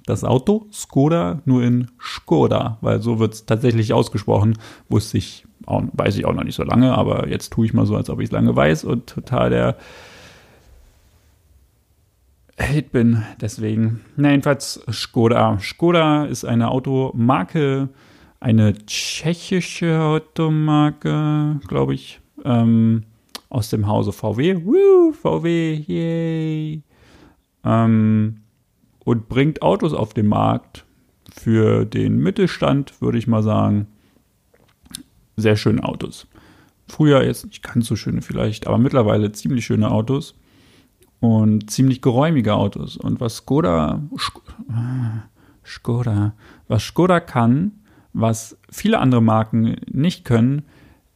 Das 0.06 0.24
Auto? 0.24 0.66
Skoda, 0.72 1.42
nur 1.44 1.62
in 1.62 1.90
Skoda, 2.00 2.78
weil 2.80 3.02
so 3.02 3.18
wird 3.18 3.34
es 3.34 3.46
tatsächlich 3.46 3.92
ausgesprochen. 3.92 4.58
Wusste 4.88 5.18
ich, 5.18 5.44
auch, 5.66 5.82
weiß 5.92 6.16
ich 6.16 6.24
auch 6.24 6.34
noch 6.34 6.44
nicht 6.44 6.54
so 6.54 6.64
lange, 6.64 6.96
aber 6.96 7.28
jetzt 7.28 7.52
tue 7.52 7.66
ich 7.66 7.74
mal 7.74 7.86
so, 7.86 7.96
als 7.96 8.10
ob 8.10 8.20
ich 8.20 8.26
es 8.26 8.32
lange 8.32 8.54
weiß 8.54 8.84
und 8.84 9.06
total 9.08 9.50
der 9.50 9.76
Held 12.56 12.92
bin. 12.92 13.22
Deswegen, 13.40 14.00
na, 14.16 14.30
jedenfalls 14.30 14.84
Skoda. 14.90 15.58
Skoda 15.60 16.24
ist 16.24 16.44
eine 16.44 16.70
Automarke, 16.70 17.88
eine 18.40 18.74
tschechische 18.86 20.00
Automarke, 20.00 21.60
glaube 21.66 21.94
ich, 21.94 22.20
ähm, 22.44 23.04
aus 23.52 23.68
dem 23.68 23.86
Hause 23.86 24.12
VW. 24.12 24.64
Woo, 24.64 25.12
VW, 25.12 25.74
yay! 25.86 26.82
Ähm, 27.64 28.38
und 29.04 29.28
bringt 29.28 29.60
Autos 29.60 29.92
auf 29.92 30.14
den 30.14 30.26
Markt 30.26 30.86
für 31.30 31.84
den 31.84 32.18
Mittelstand, 32.18 33.00
würde 33.02 33.18
ich 33.18 33.26
mal 33.26 33.42
sagen. 33.42 33.88
Sehr 35.36 35.56
schöne 35.56 35.84
Autos. 35.84 36.26
Früher 36.86 37.24
jetzt 37.24 37.44
nicht 37.44 37.62
ganz 37.62 37.86
so 37.86 37.96
schöne 37.96 38.22
vielleicht, 38.22 38.66
aber 38.66 38.78
mittlerweile 38.78 39.32
ziemlich 39.32 39.66
schöne 39.66 39.90
Autos 39.90 40.34
und 41.20 41.70
ziemlich 41.70 42.00
geräumige 42.00 42.54
Autos. 42.54 42.96
Und 42.96 43.20
was 43.20 43.36
Skoda, 43.36 44.02
Skoda, 45.64 46.34
was 46.68 46.84
Skoda 46.84 47.20
kann, 47.20 47.72
was 48.14 48.56
viele 48.70 48.98
andere 48.98 49.22
Marken 49.22 49.76
nicht 49.90 50.24
können, 50.24 50.62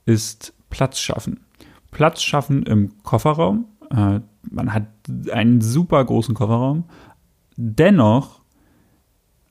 ist 0.04 0.52
Platz 0.68 0.98
schaffen. 0.98 1.40
Platz 1.96 2.22
schaffen 2.22 2.64
im 2.64 3.02
Kofferraum. 3.04 3.64
Äh, 3.90 4.20
man 4.50 4.74
hat 4.74 4.86
einen 5.32 5.62
super 5.62 6.04
großen 6.04 6.34
Kofferraum. 6.34 6.84
Dennoch 7.56 8.42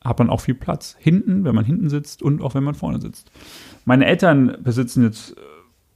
hat 0.03 0.19
man 0.19 0.29
auch 0.29 0.41
viel 0.41 0.53
Platz. 0.53 0.95
Hinten, 0.99 1.43
wenn 1.43 1.55
man 1.55 1.65
hinten 1.65 1.89
sitzt 1.89 2.21
und 2.21 2.43
auch 2.43 2.53
wenn 2.53 2.63
man 2.63 2.75
vorne 2.75 3.01
sitzt. 3.01 3.31
Meine 3.83 4.05
Eltern 4.05 4.57
besitzen 4.61 5.01
jetzt 5.01 5.35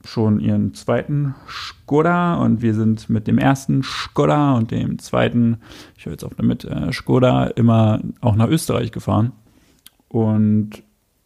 schon 0.04 0.40
ihren 0.40 0.74
zweiten 0.74 1.36
Skoda 1.46 2.34
und 2.34 2.62
wir 2.62 2.74
sind 2.74 3.08
mit 3.08 3.28
dem 3.28 3.38
ersten 3.38 3.84
Skoda 3.84 4.54
und 4.54 4.72
dem 4.72 4.98
zweiten, 4.98 5.58
ich 5.96 6.06
höre 6.06 6.14
jetzt 6.14 6.24
auch 6.24 6.34
damit, 6.34 6.64
äh, 6.64 6.92
Skoda 6.92 7.44
immer 7.46 8.00
auch 8.20 8.34
nach 8.34 8.48
Österreich 8.48 8.90
gefahren. 8.90 9.30
Und 10.08 10.82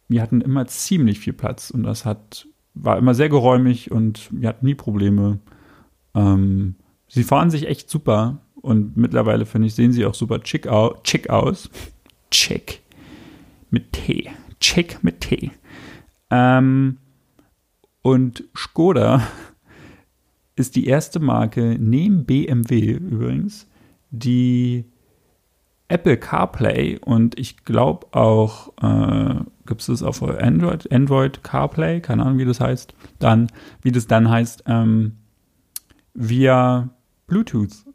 wir 0.07 0.21
hatten 0.21 0.41
immer 0.41 0.67
ziemlich 0.67 1.19
viel 1.19 1.33
Platz 1.33 1.71
und 1.71 1.81
das 1.81 2.05
hat, 2.05 2.45
war 2.75 2.97
immer 2.97 3.15
sehr 3.15 3.29
geräumig 3.29 3.91
und 3.91 4.29
wir 4.31 4.49
hatten 4.49 4.65
nie 4.65 4.75
Probleme. 4.75 5.39
Ähm, 6.13 6.75
sie 7.07 7.23
fahren 7.23 7.49
sich 7.49 7.67
echt 7.67 7.89
super 7.89 8.41
und 8.55 8.97
mittlerweile, 8.97 9.45
finde 9.45 9.67
ich, 9.67 9.75
sehen 9.75 9.91
sie 9.91 10.05
auch 10.05 10.13
super 10.13 10.41
chic, 10.41 10.67
au 10.67 10.95
chic 11.03 11.29
aus. 11.29 11.69
Chic. 12.31 12.81
Mit 13.69 13.93
T. 13.93 14.29
Chic 14.59 15.03
mit 15.03 15.21
T. 15.21 15.51
Ähm, 16.29 16.97
und 18.01 18.43
Skoda 18.55 19.21
ist 20.55 20.75
die 20.75 20.87
erste 20.87 21.19
Marke 21.19 21.77
neben 21.79 22.25
BMW 22.25 22.93
übrigens, 22.93 23.67
die 24.11 24.85
Apple 25.87 26.17
CarPlay 26.17 26.99
und 26.99 27.37
ich 27.39 27.63
glaube 27.63 28.07
auch, 28.11 28.73
äh, 28.81 29.41
gibt 29.65 29.81
es 29.81 29.87
das 29.87 30.03
auf 30.03 30.21
Android, 30.21 30.91
Android 30.91 31.43
CarPlay, 31.43 32.01
keine 32.01 32.23
Ahnung, 32.23 32.37
wie 32.37 32.45
das 32.45 32.59
heißt, 32.59 32.93
dann, 33.19 33.47
wie 33.81 33.91
das 33.91 34.07
dann 34.07 34.29
heißt, 34.29 34.63
ähm, 34.67 35.13
via 36.13 36.89
Bluetooth, 37.27 37.85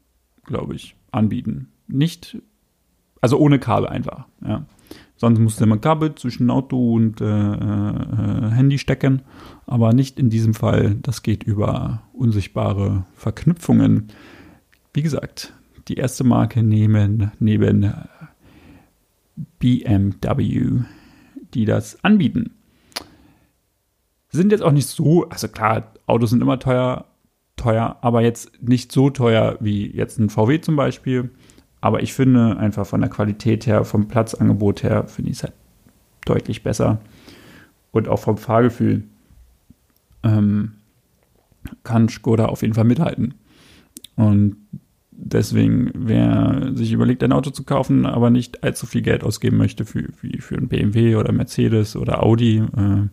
glaube 0.45 0.75
ich, 0.75 0.97
anbieten. 1.11 1.69
Nicht, 1.87 2.39
also 3.21 3.39
ohne 3.39 3.59
Kabel 3.59 3.89
einfach, 3.89 4.27
ja. 4.45 4.67
Sonst 5.17 5.39
musste 5.39 5.67
man 5.67 5.83
Kabel 5.83 6.15
zwischen 6.15 6.49
Auto 6.49 6.95
und 6.95 7.21
äh, 7.21 7.27
äh, 7.27 8.51
Handy 8.53 8.79
stecken, 8.79 9.21
aber 9.67 9.93
nicht 9.93 10.19
in 10.19 10.31
diesem 10.31 10.55
Fall. 10.55 10.97
Das 11.03 11.23
geht 11.23 11.43
über 11.43 12.05
unsichtbare 12.15 13.05
Verknüpfungen. 13.17 14.09
Wie 14.95 15.03
gesagt, 15.03 15.53
die 15.89 15.97
erste 15.97 16.25
Marke 16.25 16.63
neben, 16.63 17.33
neben 17.39 17.93
BMW, 19.59 20.81
die 21.55 21.65
das 21.65 22.03
anbieten. 22.05 22.55
Sind 24.31 24.53
jetzt 24.53 24.63
auch 24.63 24.73
nicht 24.73 24.87
so, 24.87 25.29
also 25.29 25.49
klar, 25.49 25.93
Autos 26.07 26.31
sind 26.31 26.43
immer 26.43 26.59
teuer, 26.59 27.07
teuer, 27.57 27.99
aber 28.01 28.23
jetzt 28.23 28.63
nicht 28.63 28.93
so 28.93 29.11
teuer 29.11 29.57
wie 29.61 29.91
jetzt 29.91 30.19
ein 30.19 30.31
VW 30.31 30.61
zum 30.61 30.77
Beispiel. 30.77 31.31
Aber 31.81 32.03
ich 32.03 32.13
finde 32.13 32.57
einfach 32.59 32.87
von 32.87 33.01
der 33.01 33.11
Qualität 33.11 33.67
her, 33.67 33.85
vom 33.85 34.09
Platzangebot 34.09 34.83
her, 34.83 35.07
finde 35.07 35.31
ich 35.31 35.39
es 35.39 35.43
halt 35.45 35.55
deutlich 36.25 36.63
besser. 36.63 37.01
Und 37.91 38.09
auch 38.09 38.19
vom 38.19 38.37
Fahrgefühl 38.37 39.05
ähm, 40.23 40.73
kann 41.83 42.09
Skoda 42.09 42.47
auf 42.47 42.63
jeden 42.63 42.75
Fall 42.75 42.85
mithalten. 42.85 43.35
Und 44.17 44.57
deswegen, 45.23 45.91
wer 45.95 46.71
sich 46.75 46.93
überlegt, 46.93 47.23
ein 47.23 47.33
Auto 47.33 47.51
zu 47.51 47.65
kaufen, 47.65 48.07
aber 48.07 48.31
nicht 48.31 48.65
allzu 48.65 48.87
viel 48.87 49.03
Geld 49.03 49.23
ausgeben 49.23 49.57
möchte 49.57 49.85
für, 49.85 50.09
wie 50.21 50.39
für 50.41 50.57
ein 50.57 50.69
BMW 50.69 51.17
oder 51.17 51.33
Mercedes 51.33 51.97
oder 51.97 52.23
Audi, 52.23 52.59
äh, 52.59 53.09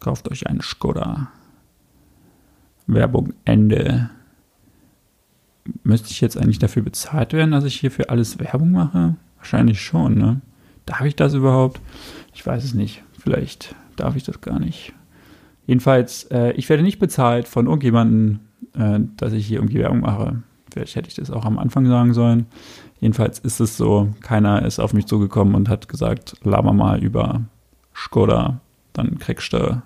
kauft 0.00 0.30
euch 0.30 0.46
einen 0.46 0.60
Skoda. 0.60 1.30
Werbung 2.86 3.34
Ende 3.44 4.10
müsste 5.82 6.10
ich 6.10 6.20
jetzt 6.20 6.36
eigentlich 6.36 6.58
dafür 6.58 6.82
bezahlt 6.82 7.32
werden, 7.32 7.52
dass 7.52 7.64
ich 7.64 7.78
hier 7.78 7.90
für 7.90 8.10
alles 8.10 8.38
Werbung 8.38 8.72
mache? 8.72 9.16
Wahrscheinlich 9.36 9.80
schon, 9.80 10.14
ne? 10.14 10.40
Darf 10.86 11.02
ich 11.02 11.14
das 11.14 11.34
überhaupt? 11.34 11.80
Ich 12.34 12.44
weiß 12.44 12.64
es 12.64 12.74
nicht. 12.74 13.02
Vielleicht 13.18 13.74
darf 13.96 14.16
ich 14.16 14.24
das 14.24 14.40
gar 14.40 14.58
nicht. 14.58 14.92
Jedenfalls, 15.66 16.24
äh, 16.24 16.52
ich 16.52 16.68
werde 16.68 16.82
nicht 16.82 16.98
bezahlt 16.98 17.46
von 17.46 17.66
irgendjemandem, 17.66 18.40
äh, 18.74 19.00
dass 19.16 19.32
ich 19.32 19.46
hier 19.46 19.58
irgendwie 19.58 19.78
Werbung 19.78 20.00
mache. 20.00 20.42
Vielleicht 20.72 20.96
hätte 20.96 21.08
ich 21.08 21.14
das 21.14 21.30
auch 21.30 21.44
am 21.44 21.58
Anfang 21.58 21.86
sagen 21.86 22.14
sollen. 22.14 22.46
Jedenfalls 23.00 23.38
ist 23.38 23.60
es 23.60 23.76
so, 23.76 24.12
keiner 24.20 24.64
ist 24.64 24.78
auf 24.78 24.92
mich 24.92 25.06
zugekommen 25.06 25.54
und 25.54 25.68
hat 25.68 25.88
gesagt, 25.88 26.34
laber 26.42 26.72
mal 26.72 27.02
über 27.02 27.42
Skoda, 27.94 28.60
dann 28.92 29.18
kriegst 29.18 29.52
du 29.52 29.82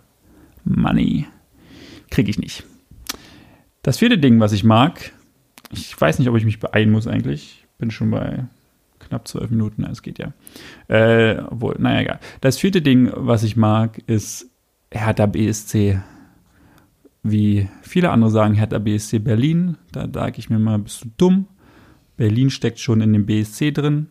Money. 0.65 1.27
Krieg 2.11 2.29
ich 2.29 2.39
nicht. 2.39 2.65
Das 3.83 3.99
vierte 3.99 4.19
Ding, 4.19 4.41
was 4.41 4.53
ich 4.53 4.65
mag, 4.65 5.13
ich 5.71 6.01
weiß 6.01 6.19
nicht, 6.19 6.29
ob 6.29 6.37
ich 6.37 6.45
mich 6.45 6.61
beeilen 6.61 6.91
muss 6.91 7.07
eigentlich. 7.07 7.65
Bin 7.79 7.91
schon 7.91 8.11
bei 8.11 8.45
knapp 9.01 9.29
zwölf 9.29 9.51
Minuten, 9.51 9.85
es 9.85 10.03
geht 10.03 10.19
ja. 10.19 10.33
Äh, 10.89 11.43
obwohl, 11.51 11.77
naja, 11.79 12.01
egal. 12.01 12.21
Das 12.41 12.59
vierte 12.59 12.83
Ding, 12.83 13.11
was 13.15 13.43
ich 13.43 13.57
mag, 13.57 14.03
ist 14.07 14.51
Hertha 14.91 15.27
BSC. 15.27 16.01
Wie 17.25 17.69
viele 17.83 18.11
andere 18.11 18.31
sagen, 18.31 18.55
Hertha 18.55 18.79
BSC 18.79 19.19
Berlin. 19.19 19.77
Da 19.91 20.09
sage 20.13 20.39
ich 20.39 20.49
mir 20.49 20.61
mal, 20.61 20.79
bist 20.79 21.05
du 21.05 21.09
dumm? 21.17 21.47
Berlin 22.17 22.51
steckt 22.51 22.79
schon 22.79 23.01
in 23.01 23.13
dem 23.13 23.27
BSC 23.27 23.73
drin. 23.73 24.07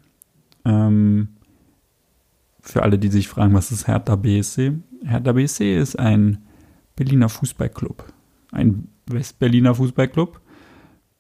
Ähm, 0.66 1.30
für 2.60 2.84
alle, 2.84 3.00
die 3.00 3.10
sich 3.10 3.30
fragen, 3.30 3.54
was 3.54 3.72
ist 3.72 3.88
Hertha 3.88 4.18
BSC? 4.18 4.74
Hertha 5.06 5.32
BSC 5.32 5.78
ist 5.78 5.98
ein 5.98 6.40
Berliner 6.96 7.30
Fußballclub. 7.30 8.12
Ein 8.52 8.90
Westberliner 9.08 9.76
Fußballclub 9.76 10.42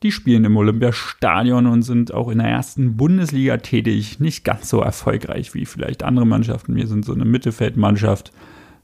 die 0.03 0.11
spielen 0.11 0.43
im 0.43 0.57
Olympiastadion 0.57 1.65
und 1.65 1.81
sind 1.81 2.13
auch 2.13 2.27
in 2.27 2.39
der 2.39 2.49
ersten 2.49 2.97
Bundesliga 2.97 3.57
tätig. 3.57 4.19
Nicht 4.19 4.43
ganz 4.43 4.69
so 4.69 4.81
erfolgreich 4.81 5.53
wie 5.53 5.65
vielleicht 5.65 6.03
andere 6.03 6.27
Mannschaften. 6.27 6.75
Wir 6.75 6.87
sind 6.87 7.05
so 7.05 7.13
eine 7.13 7.23
Mittelfeldmannschaft, 7.23 8.33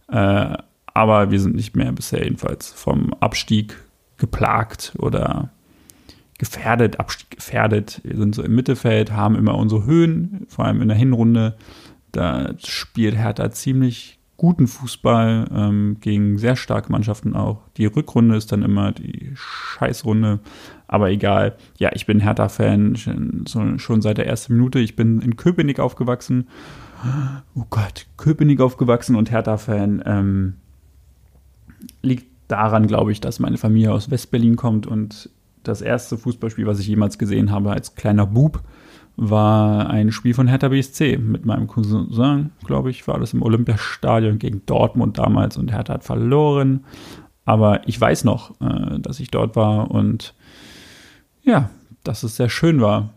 äh, 0.08 0.58
aber 0.93 1.31
wir 1.31 1.39
sind 1.39 1.55
nicht 1.55 1.75
mehr 1.75 1.91
bisher 1.91 2.24
jedenfalls 2.24 2.72
vom 2.72 3.13
Abstieg 3.19 3.77
geplagt 4.17 4.93
oder 5.00 5.50
gefährdet, 6.38 7.00
Abstieg 7.00 7.31
gefährdet. 7.31 8.01
Wir 8.03 8.17
sind 8.17 8.36
so 8.36 8.43
im 8.43 8.55
Mittelfeld, 8.55 9.12
haben 9.12 9.36
immer 9.36 9.55
unsere 9.55 9.86
Höhen, 9.86 10.46
vor 10.48 10.65
allem 10.65 10.81
in 10.81 10.88
der 10.88 10.98
Hinrunde. 10.98 11.55
Da 12.12 12.53
spielt 12.58 13.15
Hertha 13.15 13.51
ziemlich 13.51 14.19
guten 14.38 14.67
Fußball 14.67 15.50
ähm, 15.53 15.98
gegen 16.00 16.38
sehr 16.38 16.55
starke 16.55 16.91
Mannschaften 16.91 17.36
auch. 17.36 17.60
Die 17.75 17.86
Rückrunde 17.86 18.38
ist 18.38 18.51
dann 18.53 18.63
immer 18.63 18.93
die 18.93 19.34
Scheißrunde, 19.36 20.39
aber 20.88 21.12
egal. 21.12 21.58
Ja, 21.77 21.89
ich 21.93 22.05
bin 22.05 22.22
Hertha-Fan 22.22 22.96
schon, 22.96 23.46
schon 23.77 24.01
seit 24.01 24.17
der 24.17 24.27
ersten 24.27 24.55
Minute. 24.55 24.79
Ich 24.79 24.96
bin 24.96 25.19
in 25.19 25.36
Köpenick 25.36 25.81
aufgewachsen. 25.81 26.48
Oh 27.53 27.65
Gott, 27.69 28.08
Köpenick 28.15 28.62
aufgewachsen 28.62 29.17
und 29.17 29.29
Hertha-Fan. 29.29 30.03
Ähm, 30.05 30.53
liegt 32.02 32.28
daran, 32.48 32.88
glaube 32.88 33.12
ich, 33.12 33.22
dass 33.22 33.40
meine 33.40 33.58
Familie 33.58 33.94
aus 33.94 34.10
Westberlin 34.10 34.56
kommt 34.56 34.88
und 34.88 35.30
das 35.64 35.82
erste 35.82 36.18
Fußballspiel, 36.18 36.66
was 36.66 36.80
ich 36.80 36.88
jemals 36.88 37.18
gesehen 37.18 37.52
habe 37.52 37.72
als 37.72 37.96
kleiner 37.96 38.26
Bub, 38.26 38.64
war 39.16 39.90
ein 39.90 40.12
Spiel 40.12 40.34
von 40.34 40.48
Hertha 40.48 40.70
BSC 40.70 41.18
mit 41.18 41.46
meinem 41.46 41.68
Cousin, 41.68 42.52
glaube 42.66 42.90
ich, 42.90 43.08
war 43.08 43.20
das 43.20 43.34
im 43.34 43.42
Olympiastadion 43.42 44.40
gegen 44.40 44.66
Dortmund 44.66 45.18
damals 45.18 45.58
und 45.58 45.72
Hertha 45.72 45.96
hat 45.96 46.04
verloren. 46.04 46.86
Aber 47.44 47.88
ich 47.88 48.00
weiß 48.00 48.24
noch, 48.24 48.60
äh, 48.62 49.00
dass 49.00 49.20
ich 49.20 49.30
dort 49.30 49.56
war 49.56 49.92
und 49.92 50.34
ja, 51.42 51.70
dass 52.04 52.24
es 52.24 52.38
sehr 52.38 52.50
schön 52.50 52.80
war. 52.80 53.10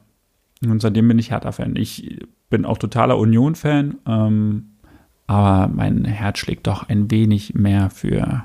Und 0.65 0.81
seitdem 0.81 1.09
bin 1.09 1.19
ich 1.19 1.31
Hertha-Fan. 1.31 1.77
Ich 1.77 2.19
bin 2.51 2.65
auch 2.65 2.79
totaler 2.79 3.19
Union-Fan, 3.19 3.97
ähm, 4.07 4.71
aber 5.27 5.69
mein 5.69 6.05
Herz 6.05 6.39
schlägt 6.39 6.67
doch 6.67 6.89
ein 6.89 7.11
wenig 7.11 7.55
mehr 7.55 7.91
für 7.91 8.45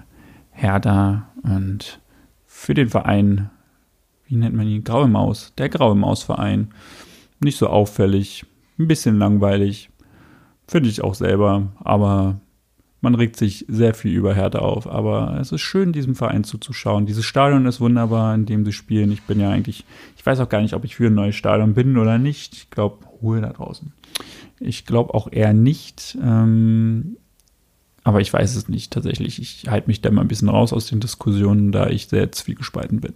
Hertha 0.57 1.29
und 1.43 1.99
für 2.45 2.73
den 2.73 2.89
Verein, 2.89 3.51
wie 4.25 4.35
nennt 4.35 4.55
man 4.55 4.67
ihn? 4.67 4.83
Graue 4.83 5.07
Maus, 5.07 5.53
der 5.57 5.69
Graue 5.69 5.95
Maus-Verein 5.95 6.73
nicht 7.39 7.57
so 7.57 7.67
auffällig, 7.67 8.45
ein 8.79 8.87
bisschen 8.87 9.19
langweilig. 9.19 9.89
Finde 10.67 10.89
ich 10.89 11.03
auch 11.03 11.13
selber, 11.13 11.71
aber 11.79 12.41
man 13.01 13.13
regt 13.13 13.35
sich 13.37 13.65
sehr 13.67 13.93
viel 13.93 14.13
über 14.13 14.33
Hertha 14.33 14.59
auf. 14.59 14.89
Aber 14.89 15.37
es 15.39 15.51
ist 15.51 15.61
schön, 15.61 15.93
diesem 15.93 16.15
Verein 16.15 16.43
zuzuschauen. 16.43 17.05
Dieses 17.05 17.25
Stadion 17.25 17.67
ist 17.67 17.79
wunderbar, 17.79 18.33
in 18.33 18.47
dem 18.47 18.65
sie 18.65 18.73
spielen. 18.73 19.11
Ich 19.11 19.21
bin 19.23 19.39
ja 19.39 19.51
eigentlich, 19.51 19.85
ich 20.17 20.25
weiß 20.25 20.39
auch 20.39 20.49
gar 20.49 20.61
nicht, 20.61 20.73
ob 20.73 20.83
ich 20.83 20.95
für 20.95 21.07
ein 21.07 21.13
neues 21.13 21.35
Stadion 21.35 21.75
bin 21.75 21.97
oder 21.97 22.17
nicht. 22.17 22.53
Ich 22.53 22.69
glaube, 22.71 23.05
Ruhe 23.21 23.41
da 23.41 23.53
draußen. 23.53 23.93
Ich 24.59 24.85
glaube 24.85 25.13
auch 25.13 25.31
eher 25.31 25.53
nicht. 25.53 26.17
Ähm, 26.21 27.17
aber 28.07 28.21
ich 28.21 28.31
weiß 28.31 28.55
es 28.55 28.69
nicht 28.69 28.93
tatsächlich. 28.93 29.41
Ich 29.41 29.69
halte 29.69 29.87
mich 29.87 29.99
da 29.99 30.09
mal 30.09 30.21
ein 30.21 30.29
bisschen 30.29 30.47
raus 30.47 30.71
aus 30.71 30.85
den 30.85 31.01
Diskussionen, 31.01 31.73
da 31.73 31.89
ich 31.89 32.07
sehr 32.07 32.31
zwiegespalten 32.31 33.01
bin. 33.01 33.15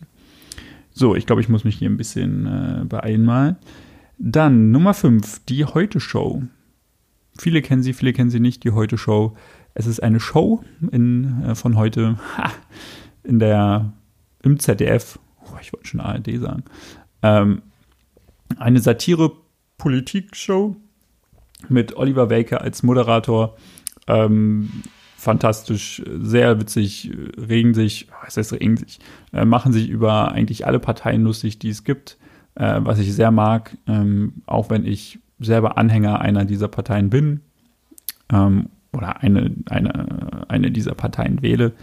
So, 0.94 1.16
ich 1.16 1.26
glaube, 1.26 1.40
ich 1.40 1.48
muss 1.48 1.64
mich 1.64 1.78
hier 1.78 1.90
ein 1.90 1.96
bisschen 1.96 2.46
äh, 2.46 2.84
beeilen 2.84 3.24
mal. 3.24 3.56
Dann 4.18 4.72
Nummer 4.72 4.94
5, 4.94 5.46
die 5.46 5.64
Heute-Show. 5.64 6.44
Viele 7.38 7.62
kennen 7.62 7.84
sie, 7.84 7.94
viele 7.94 8.12
kennen 8.12 8.32
sie 8.32 8.42
nicht, 8.42 8.66
die 8.66 8.72
Heute-Show. 8.72 9.34
Es 9.76 9.86
ist 9.86 10.04
eine 10.04 10.20
Show 10.20 10.62
in, 10.92 11.42
äh, 11.46 11.56
von 11.56 11.78
heute 11.78 12.18
ha, 12.38 12.52
in 13.24 13.40
der, 13.40 13.94
im 14.44 14.60
ZDF. 14.60 15.20
Oh, 15.46 15.58
ich 15.62 15.72
wollte 15.72 15.88
schon 15.88 16.02
ARD 16.02 16.38
sagen. 16.38 16.66
Ähm, 17.22 17.62
eine 18.58 18.82
Satire-Politik-Show 18.82 20.76
mit 21.70 21.96
Oliver 21.96 22.30
Welke 22.30 22.60
als 22.60 22.84
Moderator. 22.84 23.56
Ähm, 24.08 24.70
fantastisch, 25.18 26.02
sehr 26.20 26.60
witzig, 26.60 27.12
regen 27.38 27.74
sich, 27.74 28.08
was 28.26 28.38
heißt 28.38 28.54
regen 28.54 28.78
sich, 28.78 29.00
äh, 29.34 29.46
machen 29.46 29.72
sich 29.72 29.88
über 29.88 30.32
eigentlich 30.32 30.66
alle 30.66 30.80
Parteien 30.80 31.24
lustig, 31.24 31.60
die 31.60 31.70
es 31.70 31.84
gibt, 31.84 32.18
äh, 32.56 32.80
was 32.80 32.98
ich 32.98 33.14
sehr 33.14 33.30
mag, 33.30 33.78
ähm, 33.88 34.42
auch 34.48 34.70
wenn 34.72 34.86
ich 34.86 35.20
selber 35.40 35.78
Anhänger 35.78 36.22
einer 36.22 36.46
dieser 36.46 36.68
Parteien 36.68 37.10
bin 37.10 37.42
ähm, 38.32 38.70
oder 38.94 39.22
eine, 39.22 39.52
eine, 39.70 40.50
eine 40.50 40.72
dieser 40.72 40.96
Parteien 40.96 41.42
wähle, 41.42 41.74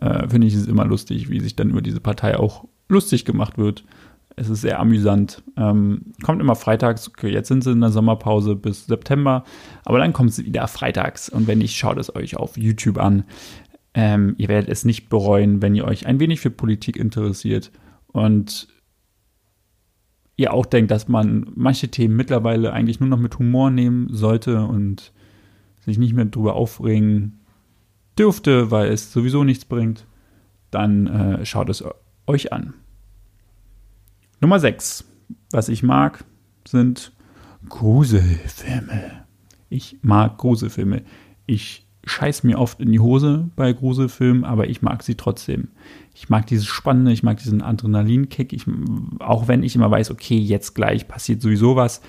äh, 0.00 0.28
finde 0.28 0.46
ich 0.46 0.54
es 0.54 0.66
immer 0.66 0.86
lustig, 0.86 1.30
wie 1.30 1.40
sich 1.40 1.54
dann 1.54 1.70
über 1.70 1.82
diese 1.82 2.00
Partei 2.00 2.38
auch 2.38 2.64
lustig 2.88 3.24
gemacht 3.24 3.58
wird. 3.58 3.84
Es 4.38 4.50
ist 4.50 4.60
sehr 4.60 4.78
amüsant. 4.78 5.42
Ähm, 5.56 6.12
kommt 6.22 6.42
immer 6.42 6.54
freitags. 6.54 7.08
Okay, 7.08 7.30
jetzt 7.30 7.48
sind 7.48 7.64
sie 7.64 7.72
in 7.72 7.80
der 7.80 7.90
Sommerpause 7.90 8.54
bis 8.54 8.86
September. 8.86 9.44
Aber 9.84 9.98
dann 9.98 10.12
kommt 10.12 10.34
sie 10.34 10.44
wieder 10.44 10.68
freitags. 10.68 11.30
Und 11.30 11.46
wenn 11.46 11.58
nicht, 11.58 11.74
schaut 11.74 11.96
es 11.96 12.14
euch 12.14 12.36
auf 12.36 12.58
YouTube 12.58 12.98
an. 12.98 13.24
Ähm, 13.94 14.34
ihr 14.36 14.48
werdet 14.48 14.68
es 14.68 14.84
nicht 14.84 15.08
bereuen, 15.08 15.62
wenn 15.62 15.74
ihr 15.74 15.86
euch 15.86 16.06
ein 16.06 16.20
wenig 16.20 16.40
für 16.40 16.50
Politik 16.50 16.98
interessiert. 16.98 17.72
Und 18.08 18.68
ihr 20.36 20.52
auch 20.52 20.66
denkt, 20.66 20.90
dass 20.90 21.08
man 21.08 21.50
manche 21.54 21.88
Themen 21.88 22.14
mittlerweile 22.14 22.74
eigentlich 22.74 23.00
nur 23.00 23.08
noch 23.08 23.18
mit 23.18 23.38
Humor 23.38 23.70
nehmen 23.70 24.08
sollte 24.10 24.64
und 24.64 25.12
sich 25.80 25.96
nicht 25.96 26.12
mehr 26.12 26.26
drüber 26.26 26.56
aufregen 26.56 27.40
dürfte, 28.18 28.70
weil 28.70 28.90
es 28.90 29.12
sowieso 29.12 29.44
nichts 29.44 29.64
bringt, 29.64 30.06
dann 30.70 31.06
äh, 31.06 31.46
schaut 31.46 31.70
es 31.70 31.82
euch 32.26 32.52
an. 32.52 32.74
Nummer 34.40 34.60
6. 34.60 35.04
Was 35.50 35.68
ich 35.68 35.82
mag, 35.82 36.24
sind 36.68 37.12
Gruselfilme. 37.68 39.24
Ich 39.70 39.98
mag 40.02 40.36
Gruselfilme. 40.36 41.02
Ich 41.46 41.86
scheiß 42.04 42.44
mir 42.44 42.58
oft 42.58 42.80
in 42.80 42.92
die 42.92 43.00
Hose 43.00 43.50
bei 43.56 43.72
Gruselfilmen, 43.72 44.44
aber 44.44 44.68
ich 44.68 44.82
mag 44.82 45.02
sie 45.02 45.14
trotzdem. 45.14 45.68
Ich 46.14 46.28
mag 46.28 46.46
dieses 46.46 46.66
Spannende, 46.66 47.12
ich 47.12 47.22
mag 47.22 47.38
diesen 47.38 47.62
Adrenalinkick. 47.62 48.52
Ich, 48.52 48.66
auch 49.18 49.48
wenn 49.48 49.62
ich 49.62 49.74
immer 49.74 49.90
weiß, 49.90 50.10
okay, 50.10 50.38
jetzt 50.38 50.74
gleich 50.74 51.08
passiert 51.08 51.40
sowieso 51.40 51.74
was, 51.74 52.00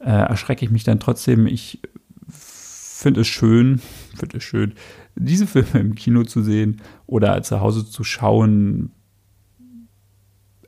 äh, 0.00 0.10
erschrecke 0.10 0.64
ich 0.64 0.70
mich 0.70 0.84
dann 0.84 1.00
trotzdem. 1.00 1.46
Ich 1.46 1.80
finde 2.28 3.22
es 3.22 3.26
schön, 3.26 3.80
finde 4.16 4.38
es 4.38 4.44
schön, 4.44 4.74
diese 5.16 5.46
Filme 5.46 5.80
im 5.80 5.94
Kino 5.96 6.22
zu 6.22 6.42
sehen 6.42 6.80
oder 7.06 7.42
zu 7.42 7.60
Hause 7.60 7.84
zu 7.84 8.04
schauen, 8.04 8.92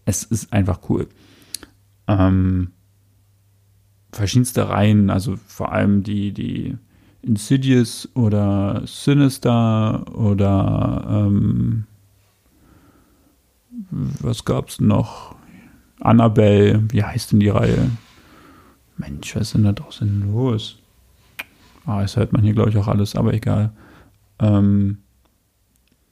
es 0.04 0.24
ist 0.24 0.52
einfach 0.52 0.80
cool. 0.88 1.08
Ähm, 2.06 2.72
verschiedenste 4.12 4.68
Reihen, 4.68 5.10
also 5.10 5.36
vor 5.46 5.72
allem 5.72 6.02
die, 6.02 6.32
die 6.32 6.76
Insidious 7.22 8.08
oder 8.14 8.82
Sinister 8.86 10.04
oder 10.14 11.04
ähm, 11.08 11.84
was 13.90 14.44
gab's 14.44 14.80
noch? 14.80 15.34
Annabelle, 16.00 16.82
wie 16.90 17.02
heißt 17.02 17.32
denn 17.32 17.40
die 17.40 17.48
Reihe? 17.48 17.90
Mensch, 18.96 19.34
was 19.34 19.42
ist 19.42 19.54
denn 19.54 19.64
da 19.64 19.72
draußen 19.72 20.32
los? 20.32 20.78
Ah, 21.86 22.02
das 22.02 22.16
hört 22.16 22.32
man 22.32 22.42
hier, 22.42 22.54
glaube 22.54 22.70
ich, 22.70 22.76
auch 22.76 22.88
alles, 22.88 23.16
aber 23.16 23.32
egal. 23.32 23.72
Ähm, 24.38 24.98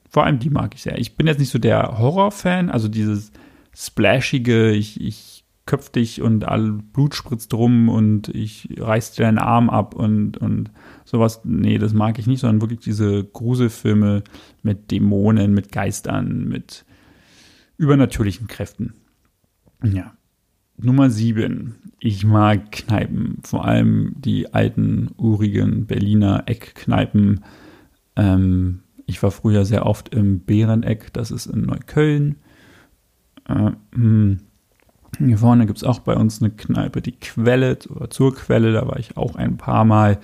vor 0.09 0.25
allem 0.25 0.39
die 0.39 0.49
mag 0.49 0.75
ich 0.75 0.83
sehr. 0.83 0.97
Ich 0.97 1.15
bin 1.15 1.27
jetzt 1.27 1.39
nicht 1.39 1.49
so 1.49 1.59
der 1.59 1.97
Horror-Fan, 1.97 2.69
also 2.69 2.87
dieses 2.87 3.31
splashige, 3.75 4.71
ich, 4.71 5.01
ich 5.01 5.43
köpf 5.65 5.89
dich 5.89 6.21
und 6.21 6.45
all 6.45 6.73
Blut 6.73 7.15
spritzt 7.15 7.53
rum 7.53 7.87
und 7.87 8.27
ich 8.29 8.69
reiß 8.77 9.13
dir 9.13 9.23
deinen 9.23 9.37
Arm 9.37 9.69
ab 9.69 9.95
und, 9.95 10.37
und 10.37 10.71
sowas. 11.05 11.41
Nee, 11.45 11.77
das 11.77 11.93
mag 11.93 12.19
ich 12.19 12.27
nicht, 12.27 12.41
sondern 12.41 12.61
wirklich 12.61 12.81
diese 12.81 13.23
Gruselfilme 13.23 14.23
mit 14.61 14.91
Dämonen, 14.91 15.53
mit 15.53 15.71
Geistern, 15.71 16.47
mit 16.47 16.85
übernatürlichen 17.77 18.47
Kräften. 18.47 18.93
Ja. 19.83 20.13
Nummer 20.77 21.09
sieben. 21.09 21.75
Ich 21.99 22.25
mag 22.25 22.71
Kneipen, 22.71 23.37
vor 23.43 23.65
allem 23.65 24.15
die 24.17 24.53
alten, 24.53 25.11
urigen 25.17 25.85
Berliner 25.85 26.43
Eckkneipen. 26.47 27.43
Ähm, 28.15 28.79
ich 29.05 29.21
war 29.23 29.31
früher 29.31 29.65
sehr 29.65 29.85
oft 29.85 30.13
im 30.13 30.39
Bäreneck, 30.39 31.13
das 31.13 31.31
ist 31.31 31.45
in 31.45 31.61
Neukölln. 31.61 32.37
Äh, 33.47 33.71
hm. 33.93 34.39
Hier 35.19 35.37
vorne 35.37 35.67
gibt 35.67 35.77
es 35.77 35.83
auch 35.83 35.99
bei 35.99 36.15
uns 36.15 36.41
eine 36.41 36.49
Kneipe, 36.49 37.01
die 37.01 37.11
Quelle 37.11 37.77
oder 37.89 38.09
zur 38.09 38.33
Quelle, 38.33 38.73
da 38.73 38.87
war 38.87 38.97
ich 38.97 39.15
auch 39.15 39.35
ein 39.35 39.57
paar 39.57 39.85
Mal. 39.85 40.19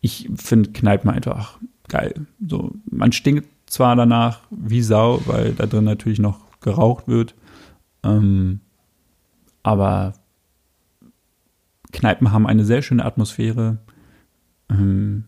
Ich 0.00 0.28
finde 0.34 0.72
Kneipen 0.72 1.10
einfach 1.10 1.58
geil. 1.88 2.26
So, 2.44 2.72
man 2.90 3.12
stinkt 3.12 3.48
zwar 3.66 3.94
danach 3.94 4.40
wie 4.50 4.82
Sau, 4.82 5.22
weil 5.26 5.52
da 5.52 5.66
drin 5.66 5.84
natürlich 5.84 6.18
noch 6.18 6.40
geraucht 6.60 7.06
wird, 7.06 7.34
ähm, 8.02 8.60
aber 9.62 10.14
Kneipen 11.92 12.32
haben 12.32 12.46
eine 12.46 12.64
sehr 12.64 12.82
schöne 12.82 13.04
Atmosphäre, 13.04 13.78
ähm, 14.70 15.24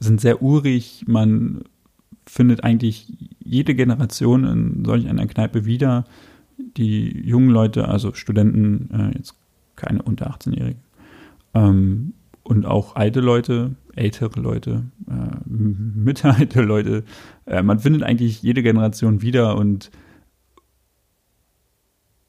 sind 0.00 0.20
sehr 0.20 0.42
urig, 0.42 1.04
man 1.06 1.64
findet 2.26 2.64
eigentlich 2.64 3.33
jede 3.44 3.74
Generation 3.74 4.44
in 4.44 4.84
solch 4.84 5.08
einer 5.08 5.26
Kneipe 5.26 5.64
wieder. 5.64 6.04
Die 6.56 7.20
jungen 7.26 7.50
Leute, 7.50 7.88
also 7.88 8.14
Studenten, 8.14 8.90
äh, 8.92 9.16
jetzt 9.16 9.34
keine 9.76 10.02
unter 10.02 10.30
18-Jährigen, 10.30 10.80
ähm, 11.54 12.14
und 12.42 12.66
auch 12.66 12.94
alte 12.94 13.20
Leute, 13.20 13.74
ältere 13.94 14.40
Leute, 14.40 14.84
äh, 15.08 15.36
mittelalte 15.46 16.62
Leute. 16.62 17.04
Äh, 17.46 17.62
man 17.62 17.78
findet 17.78 18.02
eigentlich 18.02 18.42
jede 18.42 18.62
Generation 18.62 19.22
wieder 19.22 19.56
und 19.56 19.90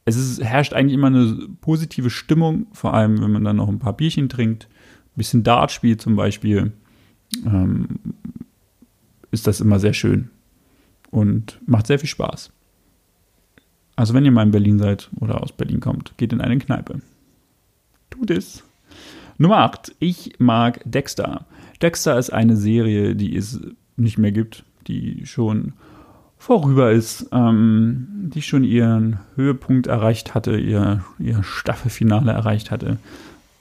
es 0.05 0.15
ist, 0.15 0.43
herrscht 0.43 0.73
eigentlich 0.73 0.93
immer 0.93 1.07
eine 1.07 1.47
positive 1.61 2.09
Stimmung, 2.09 2.67
vor 2.71 2.93
allem 2.93 3.21
wenn 3.21 3.31
man 3.31 3.43
dann 3.43 3.55
noch 3.55 3.69
ein 3.69 3.79
paar 3.79 3.97
Bierchen 3.97 4.29
trinkt, 4.29 4.67
ein 4.67 5.17
bisschen 5.17 5.43
Dart 5.43 5.71
spielt 5.71 6.01
zum 6.01 6.15
Beispiel. 6.15 6.71
Ähm, 7.45 7.87
ist 9.31 9.47
das 9.47 9.61
immer 9.61 9.79
sehr 9.79 9.93
schön 9.93 10.29
und 11.15 11.59
macht 11.65 11.87
sehr 11.87 11.97
viel 11.97 12.09
Spaß. 12.09 12.51
Also 13.95 14.13
wenn 14.13 14.25
ihr 14.25 14.31
mal 14.31 14.43
in 14.43 14.51
Berlin 14.51 14.79
seid 14.79 15.09
oder 15.21 15.41
aus 15.41 15.53
Berlin 15.53 15.79
kommt, 15.79 16.17
geht 16.17 16.33
in 16.33 16.41
eine 16.41 16.57
Kneipe. 16.57 16.99
Tut 18.09 18.31
es. 18.31 18.63
Nummer 19.37 19.59
8. 19.59 19.95
Ich 19.99 20.33
mag 20.39 20.81
Dexter. 20.83 21.45
Dexter 21.81 22.19
ist 22.19 22.31
eine 22.31 22.57
Serie, 22.57 23.15
die 23.15 23.35
es 23.35 23.61
nicht 23.95 24.17
mehr 24.17 24.33
gibt, 24.33 24.65
die 24.87 25.25
schon 25.25 25.71
vorüber 26.37 26.91
ist, 26.91 27.29
ähm, 27.31 28.07
die 28.33 28.41
schon 28.41 28.65
ihren 28.65 29.19
Höhepunkt 29.35 29.87
erreicht 29.87 30.35
hatte, 30.35 30.57
ihr, 30.57 31.05
ihr 31.17 31.43
Staffelfinale 31.43 32.33
erreicht 32.33 32.71
hatte. 32.71 32.97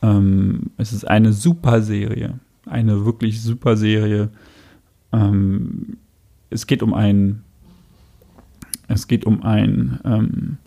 Ähm, 0.03 0.71
es 0.77 0.93
ist 0.93 1.05
eine 1.07 1.33
super 1.33 1.83
Serie, 1.83 2.40
eine 2.67 3.05
wirklich 3.05 3.43
super 3.43 3.77
Serie. 3.77 4.31
Ähm, 5.12 5.99
es 6.50 6.66
geht 6.66 6.83
um 6.83 6.94
ein, 6.94 7.42
es 8.88 9.09
geht 9.09 9.24
um 9.24 9.42
ein, 9.42 10.00
ähm, 10.04 10.59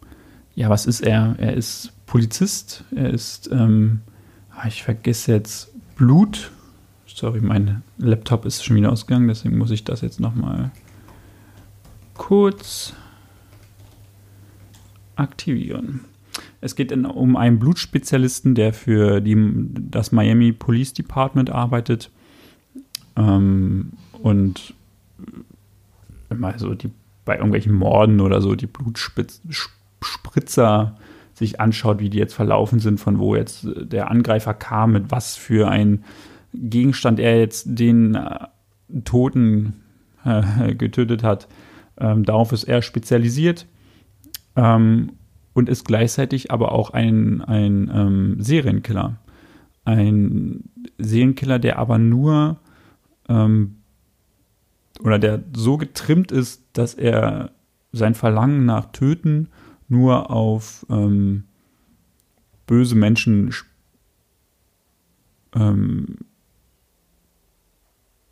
ja, 0.56 0.70
was 0.70 0.86
ist 0.86 1.02
er? 1.02 1.36
Er 1.38 1.54
ist 1.54 1.94
Polizist, 2.06 2.84
er 2.96 3.12
ist, 3.12 3.50
ähm, 3.52 4.02
ah, 4.52 4.68
ich 4.68 4.84
vergesse 4.84 5.34
jetzt, 5.34 5.72
Blut. 5.96 6.52
Sorry, 7.06 7.42
mein 7.42 7.82
Laptop 7.98 8.46
ist 8.46 8.64
schon 8.64 8.76
wieder 8.76 8.92
ausgegangen, 8.92 9.28
deswegen 9.28 9.58
muss 9.58 9.72
ich 9.72 9.84
das 9.84 10.02
jetzt 10.02 10.20
nochmal 10.20 10.72
kurz 12.14 12.94
aktivieren. 15.16 16.02
Es 16.62 16.76
geht 16.76 16.92
in, 16.92 17.06
um 17.06 17.36
einen 17.36 17.60
Blutspezialisten, 17.60 18.56
der 18.56 18.74
für 18.74 19.22
die, 19.22 19.36
das 19.90 20.12
Miami 20.12 20.52
Police 20.52 20.94
Department 20.94 21.50
arbeitet. 21.50 22.12
Ähm, 23.16 23.94
und 24.22 24.74
immer 26.30 26.58
so 26.58 26.74
die 26.74 26.92
bei 27.26 27.36
irgendwelchen 27.36 27.74
Morden 27.74 28.22
oder 28.22 28.42
so 28.42 28.56
die 28.56 28.68
Blutspritzer 28.68 30.96
sich 31.34 31.60
anschaut, 31.60 32.00
wie 32.00 32.10
die 32.10 32.18
jetzt 32.18 32.34
verlaufen 32.34 32.80
sind, 32.80 33.00
von 33.00 33.20
wo 33.20 33.36
jetzt 33.36 33.68
der 33.76 34.10
Angreifer 34.10 34.56
kam, 34.56 34.94
mit 34.94 35.12
was 35.12 35.36
für 35.36 35.70
ein 35.70 36.04
Gegenstand 36.54 37.20
er 37.20 37.40
jetzt 37.40 37.66
den 37.68 38.16
äh, 38.16 38.48
Toten 39.04 39.84
äh, 40.26 40.74
getötet 40.76 41.22
hat. 41.22 41.48
Ähm, 42.00 42.24
darauf 42.24 42.54
ist 42.54 42.64
er 42.64 42.82
spezialisiert 42.82 43.68
ähm, 44.56 45.12
und 45.54 45.70
ist 45.70 45.86
gleichzeitig 45.86 46.52
aber 46.52 46.72
auch 46.72 46.92
ein, 46.92 47.44
ein 47.44 47.92
ähm, 47.94 48.38
Serienkiller. 48.40 49.18
Ein 49.86 50.64
Serienkiller, 50.98 51.60
der 51.60 51.78
aber 51.78 51.98
nur 51.98 52.58
ähm, 53.30 53.77
oder 55.02 55.20
der 55.20 55.44
so 55.56 55.78
getrimmt 55.78 56.32
ist, 56.32 56.64
dass 56.74 56.94
er 56.94 57.52
sein 57.92 58.16
Verlangen 58.16 58.66
nach 58.66 58.92
Töten 58.92 59.50
nur 59.88 60.32
auf 60.32 60.86
ähm, 60.90 61.46
böse 62.66 62.96
Menschen 62.96 63.54
ähm, 65.56 66.18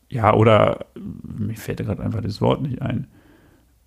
ja, 0.10 0.34
oder 0.34 0.86
mir 1.24 1.56
fällt 1.56 1.80
gerade 1.80 2.04
einfach 2.04 2.22
das 2.22 2.42
Wort 2.42 2.62
nicht 2.62 2.82
ein. 2.82 3.08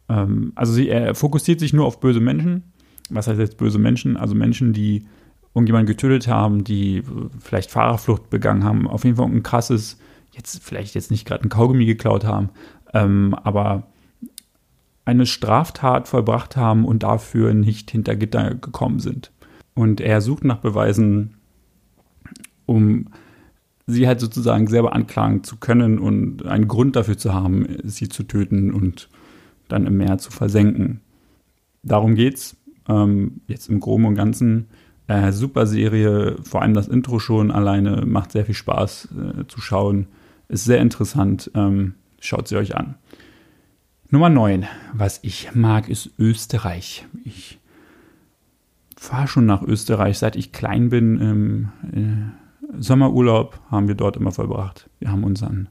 Ähm, 0.09 0.53
also 0.55 0.73
sie, 0.73 0.89
er 0.89 1.15
fokussiert 1.15 1.61
sich 1.61 1.73
nur 1.73 1.87
auf 1.87 2.01
böse 2.01 2.21
Menschen. 2.21 2.65
Was 3.11 3.29
heißt 3.29 3.39
jetzt 3.39 3.57
böse 3.57 3.79
Menschen? 3.79 4.17
Also 4.17 4.35
Menschen, 4.35 4.73
die 4.73 5.07
irgendjemanden 5.55 5.87
getötet 5.87 6.29
haben, 6.29 6.65
die 6.65 7.03
vielleicht 7.41 7.71
Fahrerflucht 7.71 8.31
begangen 8.31 8.65
haben, 8.65 8.87
auf 8.87 9.05
jeden 9.05 9.17
Fall 9.17 9.27
ein 9.27 9.43
krasses, 9.43 9.99
jetzt 10.39 10.65
vielleicht 10.65 10.95
jetzt 10.95 11.11
nicht 11.11 11.27
gerade 11.27 11.45
ein 11.45 11.51
Kaugummi 11.51 11.85
geklaut 11.85 12.25
haben, 12.25 12.49
ähm, 12.95 13.35
aber 13.35 13.89
eine 15.05 15.27
Straftat 15.27 16.09
vollbracht 16.09 16.57
haben 16.57 16.85
und 16.85 17.03
dafür 17.03 17.55
nicht 17.55 17.91
hinter 17.91 18.17
Gitter 18.17 18.55
gekommen 18.55 19.01
sind. 19.01 19.33
Und 19.75 20.01
er 20.01 20.21
sucht 20.21 20.45
nach 20.45 20.59
Beweisen, 20.59 21.35
um 22.67 23.09
sie 23.87 24.07
halt 24.07 24.21
sozusagen 24.21 24.67
selber 24.67 24.93
anklagen 24.93 25.45
zu 25.45 25.57
können 25.57 25.99
und 25.99 26.47
einen 26.47 26.69
Grund 26.69 26.95
dafür 26.95 27.17
zu 27.17 27.33
haben, 27.33 27.67
sie 27.85 28.09
zu 28.09 28.23
töten 28.25 28.73
und 28.73 29.09
dann 29.69 29.87
im 29.87 29.97
Meer 29.97 30.19
zu 30.19 30.31
versenken. 30.31 31.01
Darum 31.83 32.15
geht's. 32.15 32.57
Ähm, 32.89 33.41
jetzt 33.47 33.69
im 33.69 33.81
Groben 33.81 34.05
und 34.05 34.15
Ganzen. 34.15 34.69
Äh, 35.07 35.33
super 35.33 35.67
Serie, 35.67 36.37
vor 36.43 36.61
allem 36.61 36.75
das 36.75 36.89
Intro 36.89 37.19
schon 37.19 37.51
alleine 37.51 38.05
macht 38.05 38.33
sehr 38.33 38.45
viel 38.45 38.55
Spaß 38.55 39.09
äh, 39.17 39.47
zu 39.47 39.61
schauen. 39.61 40.07
Ist 40.49 40.65
sehr 40.65 40.81
interessant. 40.81 41.51
Ähm, 41.55 41.95
schaut 42.21 42.49
sie 42.49 42.57
euch 42.57 42.77
an. 42.77 42.97
Nummer 44.11 44.31
9. 44.31 44.67
Was 44.95 45.21
ich 45.23 45.55
mag, 45.55 45.89
ist 45.89 46.11
Österreich. 46.19 47.07
Ich 47.25 47.59
fahre 48.97 49.29
schon 49.29 49.45
nach 49.47 49.63
Österreich, 49.63 50.19
seit 50.19 50.37
ich 50.37 50.53
klein 50.53 50.89
bin. 50.89 51.21
Im 51.21 52.33
äh, 52.73 52.81
Sommerurlaub 52.81 53.61
haben 53.71 53.89
wir 53.89 53.95
dort 53.95 54.17
immer 54.17 54.33
vollbracht. 54.33 54.89
Wir 54.99 55.11
haben 55.11 55.25
unseren 55.25 55.69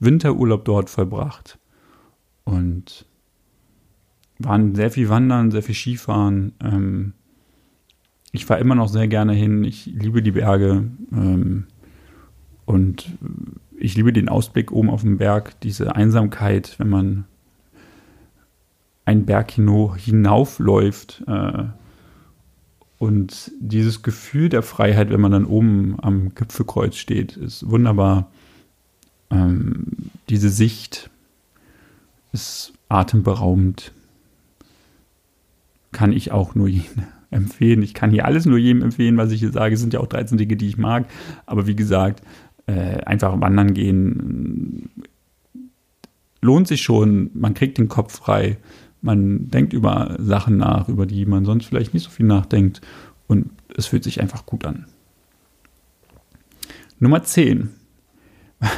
Winterurlaub 0.00 0.64
dort 0.64 0.90
vollbracht 0.90 1.58
und 2.44 3.06
waren 4.38 4.74
sehr 4.74 4.90
viel 4.90 5.08
wandern, 5.08 5.50
sehr 5.50 5.62
viel 5.62 5.74
Skifahren. 5.74 6.52
Ähm, 6.60 7.12
ich 8.32 8.44
fahre 8.44 8.60
immer 8.60 8.74
noch 8.74 8.88
sehr 8.88 9.08
gerne 9.08 9.32
hin. 9.32 9.64
Ich 9.64 9.86
liebe 9.86 10.22
die 10.22 10.32
Berge 10.32 10.90
ähm, 11.12 11.66
und 12.64 13.08
ich 13.78 13.96
liebe 13.96 14.12
den 14.12 14.28
Ausblick 14.28 14.72
oben 14.72 14.90
auf 14.90 15.02
dem 15.02 15.18
Berg, 15.18 15.60
diese 15.60 15.94
Einsamkeit, 15.94 16.74
wenn 16.78 16.88
man 16.88 17.24
einen 19.04 19.24
Berg 19.24 19.52
hinaufläuft 19.52 21.22
äh, 21.26 21.64
und 22.98 23.52
dieses 23.60 24.02
Gefühl 24.02 24.48
der 24.48 24.62
Freiheit, 24.62 25.10
wenn 25.10 25.20
man 25.20 25.32
dann 25.32 25.44
oben 25.44 25.96
am 26.00 26.34
Gipfelkreuz 26.34 26.96
steht, 26.96 27.36
ist 27.36 27.68
wunderbar. 27.70 28.30
Ähm, 29.30 30.10
diese 30.28 30.48
Sicht 30.48 31.10
ist 32.32 32.72
atemberaubend. 32.88 33.92
Kann 35.92 36.12
ich 36.12 36.32
auch 36.32 36.54
nur 36.54 36.68
jedem 36.68 37.04
empfehlen. 37.30 37.82
Ich 37.82 37.94
kann 37.94 38.10
hier 38.10 38.24
alles 38.24 38.46
nur 38.46 38.58
jedem 38.58 38.82
empfehlen, 38.82 39.16
was 39.16 39.30
ich 39.30 39.40
hier 39.40 39.52
sage. 39.52 39.74
Es 39.74 39.80
sind 39.80 39.92
ja 39.92 40.00
auch 40.00 40.06
13 40.06 40.38
Dinge, 40.38 40.56
die 40.56 40.68
ich 40.68 40.78
mag. 40.78 41.06
Aber 41.44 41.66
wie 41.66 41.76
gesagt, 41.76 42.22
äh, 42.66 42.98
einfach 43.04 43.40
wandern 43.40 43.74
gehen 43.74 44.90
lohnt 46.46 46.68
sich 46.68 46.82
schon. 46.82 47.30
Man 47.34 47.54
kriegt 47.54 47.76
den 47.76 47.88
Kopf 47.88 48.16
frei. 48.16 48.56
Man 49.02 49.50
denkt 49.50 49.72
über 49.72 50.16
Sachen 50.18 50.56
nach, 50.56 50.88
über 50.88 51.04
die 51.04 51.26
man 51.26 51.44
sonst 51.44 51.66
vielleicht 51.66 51.92
nicht 51.92 52.04
so 52.04 52.10
viel 52.10 52.26
nachdenkt. 52.26 52.80
Und 53.26 53.50
es 53.76 53.86
fühlt 53.86 54.04
sich 54.04 54.20
einfach 54.22 54.46
gut 54.46 54.64
an. 54.64 54.86
Nummer 56.98 57.22
10. 57.22 57.68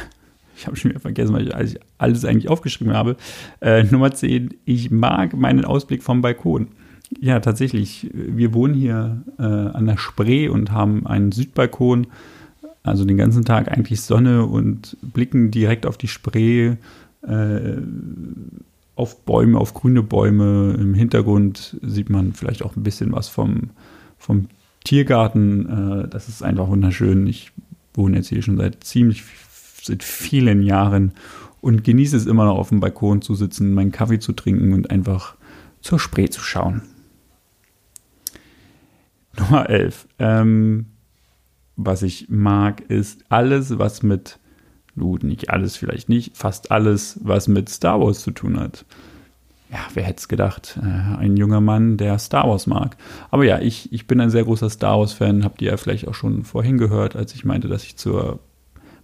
Ich 0.57 0.67
habe 0.67 0.75
schon 0.75 0.91
wieder 0.91 0.99
vergessen, 0.99 1.33
weil 1.33 1.47
ich 1.47 1.79
alles 1.97 2.25
eigentlich 2.25 2.49
aufgeschrieben 2.49 2.93
habe. 2.93 3.15
Äh, 3.61 3.85
Nummer 3.85 4.11
10. 4.11 4.55
Ich 4.65 4.91
mag 4.91 5.33
meinen 5.33 5.63
Ausblick 5.63 6.03
vom 6.03 6.21
Balkon. 6.21 6.67
Ja, 7.17 7.39
tatsächlich. 7.39 8.09
Wir 8.13 8.53
wohnen 8.53 8.73
hier 8.73 9.23
äh, 9.37 9.43
an 9.43 9.85
der 9.85 9.95
Spree 9.95 10.49
und 10.49 10.73
haben 10.73 11.07
einen 11.07 11.31
Südbalkon. 11.31 12.07
Also 12.83 13.05
den 13.05 13.17
ganzen 13.17 13.45
Tag 13.45 13.69
eigentlich 13.69 14.01
Sonne 14.01 14.45
und 14.45 14.97
blicken 15.01 15.51
direkt 15.51 15.85
auf 15.85 15.97
die 15.97 16.07
Spree, 16.07 16.75
äh, 17.21 17.77
auf 18.95 19.23
Bäume, 19.25 19.59
auf 19.59 19.73
grüne 19.73 20.03
Bäume. 20.03 20.75
Im 20.79 20.93
Hintergrund 20.93 21.77
sieht 21.81 22.09
man 22.09 22.33
vielleicht 22.33 22.63
auch 22.63 22.75
ein 22.75 22.83
bisschen 22.83 23.11
was 23.11 23.27
vom, 23.27 23.71
vom 24.17 24.47
Tiergarten. 24.83 26.03
Äh, 26.03 26.07
das 26.07 26.29
ist 26.29 26.43
einfach 26.43 26.67
wunderschön. 26.67 27.27
Ich 27.27 27.51
wohne 27.93 28.17
jetzt 28.17 28.29
hier 28.29 28.41
schon 28.41 28.57
seit 28.57 28.83
ziemlich 28.83 29.23
seit 29.81 30.03
vielen 30.03 30.61
Jahren 30.61 31.13
und 31.61 31.83
genieße 31.83 32.15
es 32.15 32.25
immer 32.25 32.45
noch 32.45 32.57
auf 32.57 32.69
dem 32.69 32.79
Balkon 32.79 33.21
zu 33.21 33.35
sitzen, 33.35 33.73
meinen 33.73 33.91
Kaffee 33.91 34.19
zu 34.19 34.33
trinken 34.33 34.73
und 34.73 34.91
einfach 34.91 35.35
zur 35.81 35.99
Spree 35.99 36.29
zu 36.29 36.41
schauen. 36.41 36.81
Nummer 39.37 39.69
11. 39.69 40.07
Ähm, 40.19 40.85
was 41.81 42.03
ich 42.03 42.27
mag, 42.29 42.81
ist 42.89 43.23
alles, 43.29 43.79
was 43.79 44.03
mit, 44.03 44.37
gut, 44.97 45.23
nicht 45.23 45.49
alles 45.49 45.77
vielleicht 45.77 46.09
nicht, 46.09 46.35
fast 46.35 46.71
alles, 46.71 47.19
was 47.23 47.47
mit 47.47 47.69
Star 47.69 48.01
Wars 48.01 48.19
zu 48.19 48.31
tun 48.31 48.59
hat. 48.59 48.85
Ja, 49.71 49.79
wer 49.93 50.03
hätte 50.03 50.19
es 50.19 50.27
gedacht? 50.27 50.77
Äh, 50.81 51.17
ein 51.17 51.37
junger 51.37 51.61
Mann, 51.61 51.95
der 51.95 52.19
Star 52.19 52.49
Wars 52.49 52.67
mag. 52.67 52.97
Aber 53.31 53.45
ja, 53.45 53.59
ich, 53.59 53.93
ich 53.93 54.07
bin 54.07 54.19
ein 54.19 54.29
sehr 54.29 54.43
großer 54.43 54.69
Star 54.69 54.99
Wars-Fan. 54.99 55.45
Habt 55.45 55.61
ihr 55.61 55.71
ja 55.71 55.77
vielleicht 55.77 56.07
auch 56.07 56.15
schon 56.15 56.43
vorhin 56.43 56.77
gehört, 56.77 57.15
als 57.15 57.33
ich 57.33 57.45
meinte, 57.45 57.69
dass 57.69 57.83
ich 57.83 57.95
zur 57.95 58.39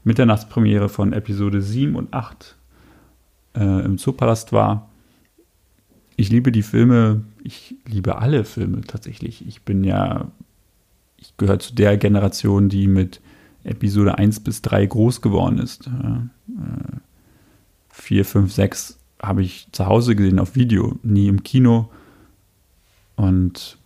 Mitternachtspremiere 0.04 0.90
von 0.90 1.14
Episode 1.14 1.62
7 1.62 1.96
und 1.96 2.14
8 2.14 2.58
äh, 3.56 3.86
im 3.86 3.98
Zoopalast 3.98 4.52
war. 4.52 4.90
Ich 6.18 6.30
liebe 6.30 6.52
die 6.52 6.64
Filme, 6.64 7.24
ich 7.44 7.76
liebe 7.86 8.18
alle 8.18 8.44
Filme 8.44 8.82
tatsächlich. 8.82 9.48
Ich 9.48 9.62
bin 9.62 9.84
ja 9.84 10.32
ich 11.26 11.38
gehöre 11.38 11.60
zu 11.60 11.74
der 11.74 11.98
Generation, 11.98 12.70
die 12.70 12.88
mit 12.88 13.22
Episode 13.64 14.18
1 14.18 14.42
bis 14.42 14.62
3 14.62 14.86
groß 14.86 15.22
geworden 15.22 15.58
ist. 15.58 15.88
Äh, 15.88 16.98
4, 17.90 18.26
5, 18.26 18.54
6 18.54 19.00
habe 19.22 19.42
ich 19.42 19.68
zu 19.72 19.86
Hause 19.88 20.16
gesehen 20.16 20.40
auf 20.40 20.56
Video, 20.56 20.98
nie 21.04 21.28
im 21.28 21.44
Kino. 21.44 21.90
Und 23.16 23.78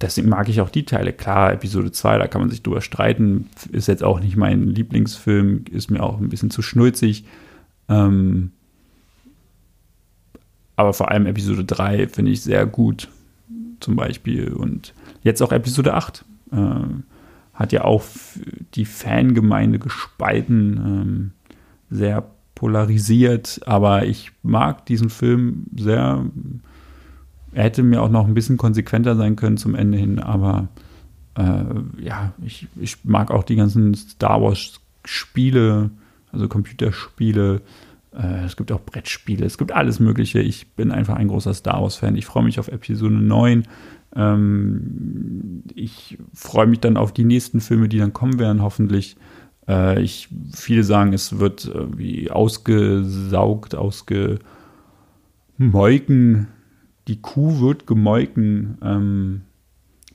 deswegen 0.00 0.28
mag 0.28 0.48
ich 0.48 0.60
auch 0.60 0.70
die 0.70 0.84
Teile. 0.84 1.12
Klar, 1.12 1.52
Episode 1.52 1.90
2, 1.90 2.18
da 2.18 2.26
kann 2.28 2.40
man 2.40 2.50
sich 2.50 2.62
drüber 2.62 2.80
streiten. 2.80 3.48
Ist 3.72 3.88
jetzt 3.88 4.04
auch 4.04 4.20
nicht 4.20 4.36
mein 4.36 4.68
Lieblingsfilm, 4.68 5.64
ist 5.70 5.90
mir 5.90 6.02
auch 6.02 6.20
ein 6.20 6.28
bisschen 6.28 6.50
zu 6.50 6.62
schnulzig. 6.62 7.24
Ähm, 7.88 8.52
aber 10.76 10.92
vor 10.92 11.10
allem 11.10 11.26
Episode 11.26 11.64
3 11.64 12.06
finde 12.08 12.30
ich 12.30 12.42
sehr 12.42 12.64
gut, 12.64 13.08
zum 13.80 13.96
Beispiel. 13.96 14.52
Und 14.52 14.94
jetzt 15.22 15.42
auch 15.42 15.52
Episode 15.52 15.94
8. 15.94 16.24
Äh, 16.52 16.56
hat 17.54 17.72
ja 17.72 17.84
auch 17.84 18.04
die 18.74 18.84
Fangemeinde 18.84 19.80
gespalten, 19.80 20.76
ähm, 20.76 21.30
sehr 21.90 22.24
polarisiert, 22.54 23.60
aber 23.66 24.06
ich 24.06 24.30
mag 24.42 24.86
diesen 24.86 25.10
Film 25.10 25.66
sehr. 25.76 26.24
Er 27.52 27.64
hätte 27.64 27.82
mir 27.82 28.02
auch 28.02 28.10
noch 28.10 28.26
ein 28.26 28.34
bisschen 28.34 28.58
konsequenter 28.58 29.16
sein 29.16 29.34
können 29.34 29.56
zum 29.56 29.74
Ende 29.74 29.98
hin, 29.98 30.20
aber 30.20 30.68
äh, 31.34 31.64
ja, 32.00 32.32
ich, 32.44 32.68
ich 32.76 33.04
mag 33.04 33.30
auch 33.30 33.42
die 33.42 33.56
ganzen 33.56 33.94
Star 33.94 34.42
Wars 34.42 34.80
Spiele, 35.04 35.90
also 36.30 36.48
Computerspiele. 36.48 37.62
Äh, 38.18 38.44
es 38.44 38.56
gibt 38.56 38.72
auch 38.72 38.80
Brettspiele, 38.80 39.46
es 39.46 39.58
gibt 39.58 39.72
alles 39.72 40.00
Mögliche. 40.00 40.40
Ich 40.40 40.72
bin 40.72 40.90
einfach 40.90 41.16
ein 41.16 41.28
großer 41.28 41.54
Star 41.54 41.82
Wars-Fan. 41.82 42.16
Ich 42.16 42.26
freue 42.26 42.42
mich 42.42 42.58
auf 42.58 42.68
Episode 42.68 43.14
9. 43.14 43.62
Ähm, 44.16 45.62
ich 45.74 46.18
freue 46.34 46.66
mich 46.66 46.80
dann 46.80 46.96
auf 46.96 47.12
die 47.12 47.24
nächsten 47.24 47.60
Filme, 47.60 47.88
die 47.88 47.98
dann 47.98 48.12
kommen 48.12 48.38
werden, 48.38 48.62
hoffentlich. 48.62 49.16
Äh, 49.68 50.02
ich, 50.02 50.28
viele 50.54 50.82
sagen, 50.82 51.12
es 51.12 51.38
wird 51.38 51.70
wie 51.96 52.30
ausgesaugt, 52.30 53.74
ausgemolken. 53.74 56.48
Die 57.06 57.22
Kuh 57.22 57.60
wird 57.60 57.86
gemolken, 57.86 58.78
ähm, 58.82 59.42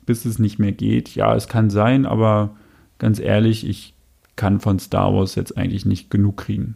bis 0.05 0.25
es 0.25 0.39
nicht 0.39 0.59
mehr 0.59 0.73
geht. 0.73 1.15
Ja, 1.15 1.35
es 1.35 1.47
kann 1.47 1.69
sein, 1.69 2.05
aber 2.05 2.55
ganz 2.99 3.19
ehrlich, 3.19 3.67
ich 3.67 3.93
kann 4.35 4.59
von 4.59 4.79
Star 4.79 5.13
Wars 5.13 5.35
jetzt 5.35 5.57
eigentlich 5.57 5.85
nicht 5.85 6.09
genug 6.09 6.37
kriegen. 6.37 6.75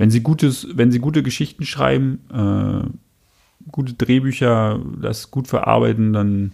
Wenn 0.00 0.10
sie, 0.10 0.22
gutes, 0.22 0.66
wenn 0.72 0.90
sie 0.90 0.98
gute 0.98 1.22
Geschichten 1.22 1.66
schreiben, 1.66 2.20
äh, 2.32 3.68
gute 3.70 3.92
Drehbücher 3.92 4.80
das 4.98 5.30
gut 5.30 5.46
verarbeiten, 5.46 6.14
dann 6.14 6.52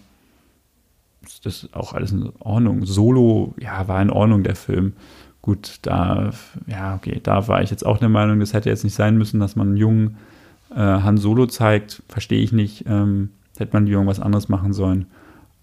ist 1.23 1.47
das 1.47 1.69
auch 1.73 1.93
alles 1.93 2.11
in 2.11 2.33
Ordnung. 2.41 2.85
Solo, 2.87 3.55
ja, 3.61 3.87
war 3.87 4.03
in 4.03 4.11
Ordnung, 4.11 4.43
der 4.43 4.57
Film. 4.57 4.95
Gut, 5.43 5.79
da, 5.83 6.33
ja, 6.67 6.97
okay, 6.97 7.21
da 7.23 7.47
war 7.47 7.63
ich 7.63 7.71
jetzt 7.71 7.87
auch 7.87 7.99
der 7.99 8.09
Meinung, 8.09 8.41
das 8.41 8.53
hätte 8.53 8.69
jetzt 8.69 8.83
nicht 8.83 8.97
sein 8.97 9.17
müssen, 9.17 9.39
dass 9.39 9.55
man 9.55 9.69
einen 9.69 9.77
jungen 9.77 10.17
äh, 10.71 10.81
Han 10.81 11.17
Solo 11.17 11.47
zeigt. 11.47 12.03
Verstehe 12.09 12.43
ich 12.43 12.51
nicht. 12.51 12.87
Ähm, 12.89 13.31
hätte 13.59 13.75
man 13.75 13.87
irgendwas 13.87 14.19
anderes 14.19 14.49
machen 14.49 14.73
sollen. 14.73 15.07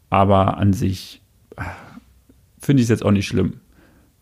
Aber 0.09 0.57
an 0.57 0.71
sich 0.71 1.21
äh, 1.57 1.63
finde 2.59 2.79
ich 2.79 2.85
es 2.85 2.91
jetzt 2.91 3.03
auch 3.03 3.11
nicht 3.11 3.27
schlimm. 3.27 3.55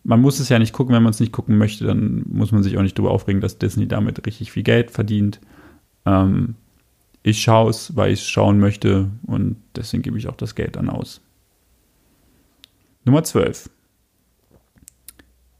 Man 0.04 0.22
muss 0.22 0.40
es 0.40 0.50
ja 0.50 0.60
nicht 0.60 0.74
gucken, 0.74 0.96
wenn 0.96 1.04
man 1.04 1.12
es 1.12 1.20
nicht 1.20 1.32
gucken 1.32 1.58
möchte, 1.58 1.86
dann 1.86 2.24
muss 2.28 2.52
man 2.52 2.64
sich 2.64 2.78
auch 2.78 2.82
nicht 2.82 2.98
darüber 2.98 3.12
aufregen, 3.12 3.42
dass 3.42 3.58
Disney 3.58 3.88
damit 3.88 4.26
richtig 4.26 4.52
viel 4.52 4.64
Geld 4.64 4.92
verdient. 4.92 5.40
Ähm, 6.06 6.56
ich 7.24 7.42
schaue 7.42 7.70
es, 7.70 7.96
weil 7.96 8.12
ich 8.12 8.22
es 8.22 8.28
schauen 8.28 8.60
möchte 8.60 9.10
und 9.28 9.58
deswegen 9.76 10.02
gebe 10.02 10.18
ich 10.18 10.28
auch 10.28 10.36
das 10.36 10.56
Geld 10.56 10.76
dann 10.76 10.90
aus. 10.90 11.22
Nummer 13.06 13.24
12. 13.24 13.70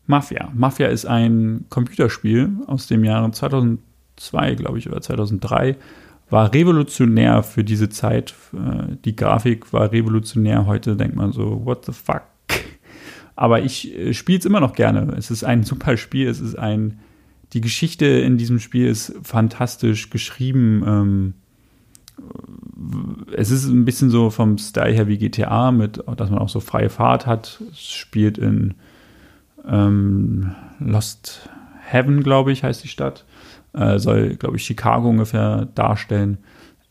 Mafia. 0.08 0.52
Mafia 0.54 0.88
ist 0.88 1.06
ein 1.06 1.66
Computerspiel 1.70 2.50
aus 2.68 2.88
dem 2.88 3.04
Jahre 3.04 3.32
2002, 3.32 4.56
glaube 4.56 4.80
ich, 4.80 4.90
oder 4.90 5.02
2003. 5.02 5.78
War 6.30 6.54
revolutionär 6.54 7.44
für 7.44 7.64
diese 7.64 7.90
Zeit. 7.90 8.34
Äh, 8.54 8.96
die 9.06 9.16
Grafik 9.16 9.72
war 9.72 9.92
revolutionär. 9.92 10.66
Heute 10.66 10.96
denkt 10.96 11.16
man 11.16 11.32
so, 11.32 11.66
what 11.66 11.86
the 11.86 11.92
fuck? 11.92 12.24
Aber 13.42 13.64
ich 13.64 13.98
äh, 13.98 14.14
spiele 14.14 14.38
es 14.38 14.46
immer 14.46 14.60
noch 14.60 14.74
gerne. 14.74 15.16
Es 15.18 15.32
ist 15.32 15.44
ein 15.44 15.64
super 15.64 15.98
Spiel. 15.98 16.28
Es 16.28 16.40
ist 16.40 16.60
ein. 16.60 17.00
Die 17.54 17.62
Geschichte 17.62 18.06
in 18.06 18.38
diesem 18.38 18.60
Spiel 18.60 18.86
ist 18.86 19.16
fantastisch 19.24 20.12
geschrieben. 20.12 20.84
Ähm, 20.86 21.34
es 23.36 23.50
ist 23.50 23.66
ein 23.66 23.84
bisschen 23.84 24.12
so 24.12 24.30
vom 24.30 24.60
Style 24.60 24.94
her 24.94 25.08
wie 25.08 25.18
GTA, 25.18 25.72
mit, 25.72 26.04
dass 26.18 26.30
man 26.30 26.38
auch 26.38 26.50
so 26.50 26.60
freie 26.60 26.92
Fahrt 26.92 27.26
hat. 27.26 27.64
Es 27.72 27.90
spielt 27.90 28.38
in 28.38 28.76
ähm, 29.68 30.52
Lost 30.78 31.50
Heaven, 31.84 32.22
glaube 32.22 32.52
ich, 32.52 32.64
heißt 32.64 32.84
die 32.84 32.90
Stadt. 32.90 33.26
Äh, 33.74 33.98
soll, 33.98 34.36
glaube 34.36 34.58
ich, 34.58 34.64
Chicago 34.64 35.10
ungefähr 35.10 35.66
darstellen. 35.74 36.38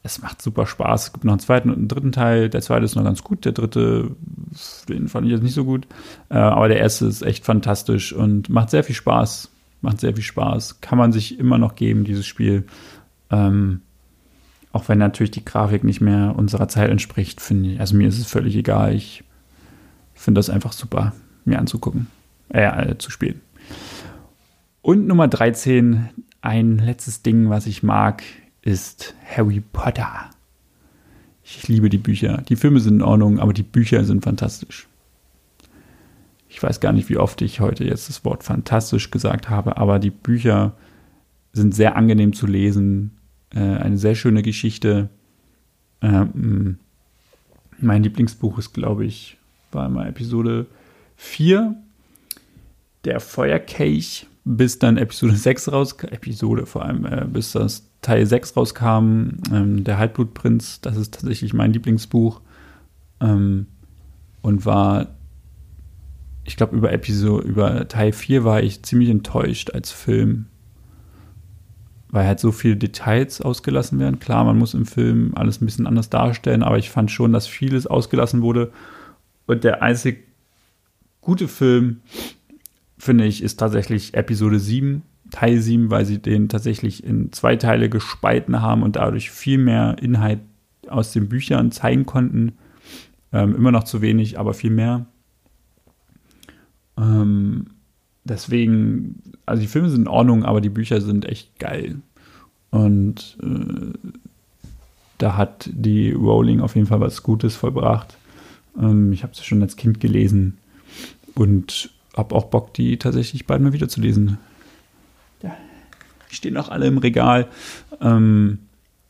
Es 0.02 0.22
macht 0.22 0.40
super 0.40 0.66
Spaß. 0.66 1.04
Es 1.04 1.12
gibt 1.12 1.24
noch 1.24 1.32
einen 1.32 1.40
zweiten 1.40 1.68
und 1.68 1.76
einen 1.76 1.88
dritten 1.88 2.12
Teil. 2.12 2.48
Der 2.48 2.62
zweite 2.62 2.84
ist 2.84 2.96
noch 2.96 3.04
ganz 3.04 3.22
gut. 3.22 3.44
Der 3.44 3.52
dritte, 3.52 4.16
den 4.88 5.08
fand 5.08 5.26
ich 5.26 5.32
jetzt 5.32 5.42
nicht 5.42 5.54
so 5.54 5.64
gut. 5.64 5.86
Äh, 6.30 6.38
aber 6.38 6.68
der 6.68 6.78
erste 6.78 7.06
ist 7.06 7.22
echt 7.22 7.44
fantastisch 7.44 8.12
und 8.12 8.48
macht 8.48 8.70
sehr 8.70 8.82
viel 8.82 8.94
Spaß. 8.94 9.50
Macht 9.82 10.00
sehr 10.00 10.14
viel 10.14 10.24
Spaß. 10.24 10.80
Kann 10.80 10.98
man 10.98 11.12
sich 11.12 11.38
immer 11.38 11.58
noch 11.58 11.74
geben, 11.74 12.04
dieses 12.04 12.26
Spiel. 12.26 12.64
Ähm, 13.30 13.82
auch 14.72 14.88
wenn 14.88 14.98
natürlich 14.98 15.32
die 15.32 15.44
Grafik 15.44 15.84
nicht 15.84 16.00
mehr 16.00 16.34
unserer 16.36 16.68
Zeit 16.68 16.90
entspricht, 16.90 17.40
finde 17.40 17.72
ich. 17.72 17.80
Also 17.80 17.96
mir 17.96 18.08
ist 18.08 18.18
es 18.18 18.26
völlig 18.26 18.56
egal. 18.56 18.94
Ich 18.94 19.24
finde 20.14 20.38
das 20.38 20.50
einfach 20.50 20.72
super, 20.72 21.12
mir 21.44 21.58
anzugucken, 21.58 22.06
äh, 22.50 22.90
äh, 22.90 22.98
zu 22.98 23.10
spielen. 23.10 23.40
Und 24.82 25.06
Nummer 25.06 25.28
13, 25.28 26.08
ein 26.40 26.78
letztes 26.78 27.22
Ding, 27.22 27.50
was 27.50 27.66
ich 27.66 27.82
mag, 27.82 28.22
ist 28.62 29.14
Harry 29.24 29.60
Potter. 29.60 30.30
Ich 31.44 31.66
liebe 31.68 31.88
die 31.88 31.98
Bücher. 31.98 32.42
Die 32.48 32.56
Filme 32.56 32.80
sind 32.80 32.96
in 32.96 33.02
Ordnung, 33.02 33.40
aber 33.40 33.52
die 33.52 33.62
Bücher 33.62 34.04
sind 34.04 34.22
fantastisch. 34.22 34.86
Ich 36.48 36.62
weiß 36.62 36.80
gar 36.80 36.92
nicht, 36.92 37.08
wie 37.08 37.16
oft 37.16 37.42
ich 37.42 37.60
heute 37.60 37.84
jetzt 37.84 38.08
das 38.08 38.24
Wort 38.24 38.44
fantastisch 38.44 39.10
gesagt 39.10 39.48
habe, 39.48 39.76
aber 39.76 39.98
die 39.98 40.10
Bücher 40.10 40.74
sind 41.52 41.74
sehr 41.74 41.96
angenehm 41.96 42.32
zu 42.32 42.46
lesen. 42.46 43.12
Äh, 43.54 43.60
eine 43.60 43.98
sehr 43.98 44.14
schöne 44.14 44.42
Geschichte. 44.42 45.08
Ähm, 46.02 46.78
mein 47.78 48.02
Lieblingsbuch 48.02 48.58
ist, 48.58 48.72
glaube 48.72 49.04
ich, 49.04 49.36
war 49.72 49.88
mal 49.88 50.08
Episode 50.08 50.66
4, 51.16 51.74
der 53.04 53.20
Feuerkelch, 53.20 54.26
bis 54.44 54.78
dann 54.78 54.96
Episode 54.96 55.36
6 55.36 55.72
rauskam, 55.72 56.08
Episode 56.08 56.66
vor 56.66 56.84
allem, 56.84 57.04
äh, 57.06 57.26
bis 57.26 57.52
das 57.52 57.89
Teil 58.02 58.24
6 58.24 58.56
rauskam, 58.56 59.40
ähm, 59.52 59.84
der 59.84 59.98
Halbblutprinz, 59.98 60.80
das 60.80 60.96
ist 60.96 61.14
tatsächlich 61.14 61.52
mein 61.52 61.72
Lieblingsbuch 61.72 62.40
ähm, 63.20 63.66
und 64.42 64.64
war, 64.64 65.08
ich 66.44 66.56
glaube, 66.56 66.76
über 66.76 66.92
Episode, 66.92 67.46
über 67.46 67.88
Teil 67.88 68.12
4 68.12 68.44
war 68.44 68.62
ich 68.62 68.82
ziemlich 68.82 69.10
enttäuscht 69.10 69.70
als 69.72 69.90
Film, 69.90 70.46
weil 72.08 72.26
halt 72.26 72.40
so 72.40 72.52
viele 72.52 72.76
Details 72.76 73.42
ausgelassen 73.42 73.98
werden. 73.98 74.18
Klar, 74.18 74.44
man 74.44 74.58
muss 74.58 74.74
im 74.74 74.86
Film 74.86 75.32
alles 75.34 75.60
ein 75.60 75.66
bisschen 75.66 75.86
anders 75.86 76.08
darstellen, 76.08 76.62
aber 76.62 76.78
ich 76.78 76.90
fand 76.90 77.10
schon, 77.10 77.32
dass 77.32 77.46
vieles 77.46 77.86
ausgelassen 77.86 78.40
wurde. 78.40 78.72
Und 79.46 79.62
der 79.62 79.82
einzig 79.82 80.26
gute 81.20 81.48
Film, 81.48 82.00
finde 82.98 83.26
ich, 83.26 83.42
ist 83.42 83.58
tatsächlich 83.58 84.14
Episode 84.14 84.58
7, 84.58 85.02
Teil 85.30 85.60
7, 85.60 85.90
weil 85.90 86.04
sie 86.04 86.18
den 86.18 86.48
tatsächlich 86.48 87.04
in 87.04 87.32
zwei 87.32 87.56
Teile 87.56 87.88
gespalten 87.88 88.60
haben 88.60 88.82
und 88.82 88.96
dadurch 88.96 89.30
viel 89.30 89.58
mehr 89.58 89.96
Inhalt 90.00 90.40
aus 90.88 91.12
den 91.12 91.28
Büchern 91.28 91.72
zeigen 91.72 92.06
konnten. 92.06 92.52
Ähm, 93.32 93.54
immer 93.54 93.72
noch 93.72 93.84
zu 93.84 94.02
wenig, 94.02 94.38
aber 94.38 94.54
viel 94.54 94.70
mehr. 94.70 95.06
Ähm, 96.98 97.66
deswegen, 98.24 99.22
also 99.46 99.62
die 99.62 99.68
Filme 99.68 99.90
sind 99.90 100.02
in 100.02 100.08
Ordnung, 100.08 100.44
aber 100.44 100.60
die 100.60 100.68
Bücher 100.68 101.00
sind 101.00 101.24
echt 101.24 101.58
geil. 101.58 101.96
Und 102.70 103.36
äh, 103.42 104.10
da 105.18 105.36
hat 105.36 105.68
die 105.72 106.12
Rowling 106.12 106.60
auf 106.60 106.74
jeden 106.74 106.86
Fall 106.86 107.00
was 107.00 107.22
Gutes 107.22 107.56
vollbracht. 107.56 108.16
Ähm, 108.78 109.12
ich 109.12 109.22
habe 109.22 109.34
sie 109.34 109.44
schon 109.44 109.62
als 109.62 109.76
Kind 109.76 110.00
gelesen 110.00 110.58
und 111.34 111.90
habe 112.16 112.34
auch 112.34 112.44
Bock, 112.44 112.74
die 112.74 112.98
tatsächlich 112.98 113.46
bald 113.46 113.62
mal 113.62 113.72
wieder 113.72 113.88
zu 113.88 114.00
lesen. 114.00 114.38
Stehen 116.30 116.56
auch 116.56 116.68
alle 116.68 116.86
im 116.86 116.98
Regal. 116.98 117.48
Ähm, 118.00 118.58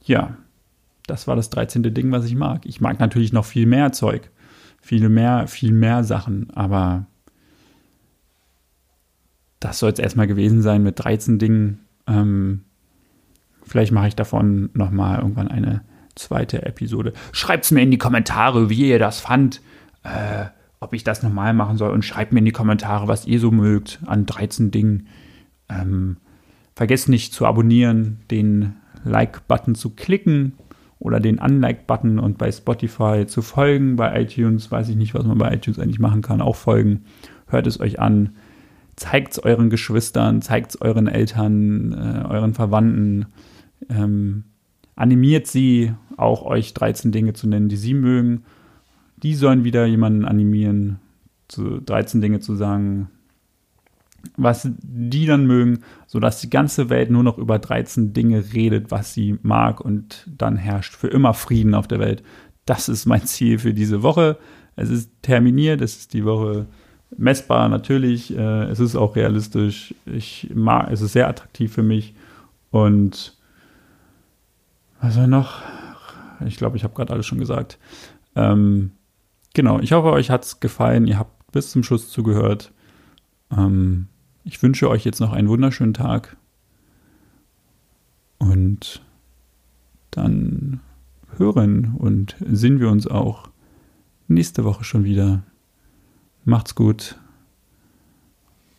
ja, 0.05 0.37
das 1.07 1.27
war 1.27 1.37
das 1.37 1.51
13. 1.51 1.83
Ding, 1.95 2.13
was 2.13 2.25
ich 2.25 2.35
mag. 2.35 2.65
Ich 2.65 2.81
mag 2.81 3.01
natürlich 3.01 3.33
noch 3.33 3.45
viel 3.45 3.67
mehr 3.67 3.93
Zeug. 3.93 4.31
Viel 4.81 5.09
mehr, 5.09 5.47
viel 5.47 5.73
mehr 5.73 6.05
Sachen, 6.05 6.49
aber 6.55 7.07
das 9.61 9.79
soll 9.79 9.93
es 9.93 9.99
erstmal 9.99 10.27
gewesen 10.27 10.63
sein 10.63 10.83
mit 10.83 10.99
13 10.99 11.39
Dingen. 11.39 11.81
Ähm, 12.07 12.65
vielleicht 13.63 13.93
mache 13.93 14.09
ich 14.09 14.17
davon 14.17 14.71
nochmal 14.73 15.19
irgendwann 15.19 15.49
eine 15.49 15.83
zweite 16.15 16.65
Episode. 16.65 17.13
Schreibt 17.33 17.67
es 17.67 17.71
mir 17.71 17.83
in 17.83 17.91
die 17.91 17.99
Kommentare, 17.99 18.71
wie 18.71 18.89
ihr 18.89 18.99
das 18.99 19.21
fand, 19.21 19.61
äh, 20.03 20.47
ob 20.81 20.95
ich 20.95 21.05
das 21.05 21.23
nochmal 21.23 21.53
machen 21.53 21.77
soll 21.77 21.91
und 21.91 22.05
schreibt 22.05 22.33
mir 22.33 22.39
in 22.39 22.47
die 22.47 22.53
Kommentare, 22.53 23.07
was 23.07 23.27
ihr 23.27 23.39
so 23.39 23.51
mögt 23.51 24.01
an 24.07 24.25
13 24.25 24.71
Dingen. 24.71 25.09
Ähm, 25.69 26.17
vergesst 26.81 27.11
nicht 27.11 27.35
zu 27.35 27.45
abonnieren, 27.45 28.21
den 28.31 28.77
Like-Button 29.05 29.75
zu 29.75 29.91
klicken 29.91 30.55
oder 30.99 31.21
den 31.21 31.39
Unlike-Button 31.39 32.19
und 32.19 32.39
bei 32.39 32.51
Spotify 32.51 33.27
zu 33.27 33.43
folgen. 33.43 33.97
Bei 33.97 34.19
iTunes 34.23 34.71
weiß 34.71 34.89
ich 34.89 34.97
nicht, 34.97 35.13
was 35.13 35.27
man 35.27 35.37
bei 35.37 35.53
iTunes 35.55 35.79
eigentlich 35.79 35.99
machen 35.99 36.23
kann. 36.23 36.41
Auch 36.41 36.57
folgen. 36.57 37.05
Hört 37.49 37.67
es 37.67 37.81
euch 37.81 38.01
an 38.01 38.31
zeigt 39.01 39.33
es 39.33 39.39
euren 39.39 39.71
Geschwistern, 39.71 40.43
zeigt 40.43 40.71
es 40.71 40.81
euren 40.81 41.07
Eltern, 41.07 41.93
äh, 41.93 42.29
euren 42.29 42.53
Verwandten. 42.53 43.27
Ähm, 43.89 44.45
animiert 44.95 45.47
sie, 45.47 45.93
auch 46.19 46.45
euch 46.45 46.75
13 46.75 47.11
Dinge 47.11 47.33
zu 47.33 47.49
nennen, 47.49 47.71
die 47.71 47.79
sie 47.79 47.95
mögen. 47.95 48.43
Die 49.23 49.35
sollen 49.35 49.65
wieder 49.65 49.87
jemanden 49.87 50.27
animieren, 50.27 50.99
zu 51.49 51.81
13 51.81 52.21
Dinge 52.21 52.41
zu 52.41 52.55
sagen, 52.57 53.09
was 54.37 54.69
die 54.81 55.27
dann 55.27 55.47
mögen, 55.47 55.81
sodass 56.07 56.41
die 56.41 56.51
ganze 56.51 56.91
Welt 56.91 57.11
nur 57.11 57.23
noch 57.23 57.39
über 57.39 57.59
13 57.59 58.13
Dinge 58.13 58.45
redet, 58.53 58.91
was 58.91 59.15
sie 59.15 59.39
mag 59.43 59.81
und 59.81 60.27
dann 60.37 60.57
herrscht 60.57 60.95
für 60.95 61.09
immer 61.09 61.35
Frieden 61.35 61.75
auf 61.75 61.89
der 61.89 62.01
Welt. 62.01 62.23
Das 62.67 62.89
ist 62.89 63.07
mein 63.07 63.25
Ziel 63.27 63.59
für 63.59 63.75
diese 63.75 64.03
Woche. 64.03 64.39
Es 64.77 64.91
ist 64.91 65.11
terminiert, 65.23 65.81
es 65.81 65.97
ist 65.97 66.15
die 66.15 66.25
Woche 66.25 66.67
messbar 67.17 67.69
natürlich, 67.69 68.37
äh, 68.37 68.65
es 68.65 68.81
ist 68.81 68.97
auch 68.97 69.17
realistisch. 69.17 69.95
Ich 70.07 70.51
mag, 70.55 70.91
es 70.91 71.01
ist 71.01 71.13
sehr 71.13 71.29
attraktiv 71.29 71.73
für 71.73 71.83
mich. 71.83 72.15
Und 72.71 73.37
was 75.01 75.15
soll 75.15 75.27
noch? 75.27 75.63
Ich 76.47 76.57
glaube, 76.57 76.77
ich 76.77 76.85
habe 76.85 76.95
gerade 76.95 77.13
alles 77.13 77.27
schon 77.27 77.39
gesagt. 77.39 77.79
Ähm, 78.37 78.93
genau, 79.55 79.81
ich 79.81 79.93
hoffe, 79.93 80.13
euch 80.13 80.31
hat 80.31 80.45
es 80.45 80.61
gefallen. 80.61 81.07
Ihr 81.07 81.19
habt 81.19 81.53
bis 81.53 81.71
zum 81.71 81.83
Schluss 81.83 82.11
zugehört. 82.11 82.73
Ähm, 83.51 84.07
ich 84.45 84.63
wünsche 84.63 84.89
euch 84.89 85.05
jetzt 85.05 85.21
noch 85.21 85.33
einen 85.33 85.49
wunderschönen 85.49 85.95
Tag. 85.95 86.37
Und 88.39 89.03
dann 90.11 90.81
hören 91.37 91.95
und 91.99 92.37
sehen 92.41 92.81
wir 92.81 92.91
uns 92.91 93.07
auch 93.07 93.51
nächste 94.29 94.65
Woche 94.65 94.85
schon 94.85 95.05
wieder. 95.05 95.43
Macht's 96.45 96.75
gut. 96.75 97.19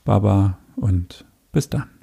Baba 0.03 0.57
und 0.75 1.25
bis 1.51 1.69
dann. 1.69 2.00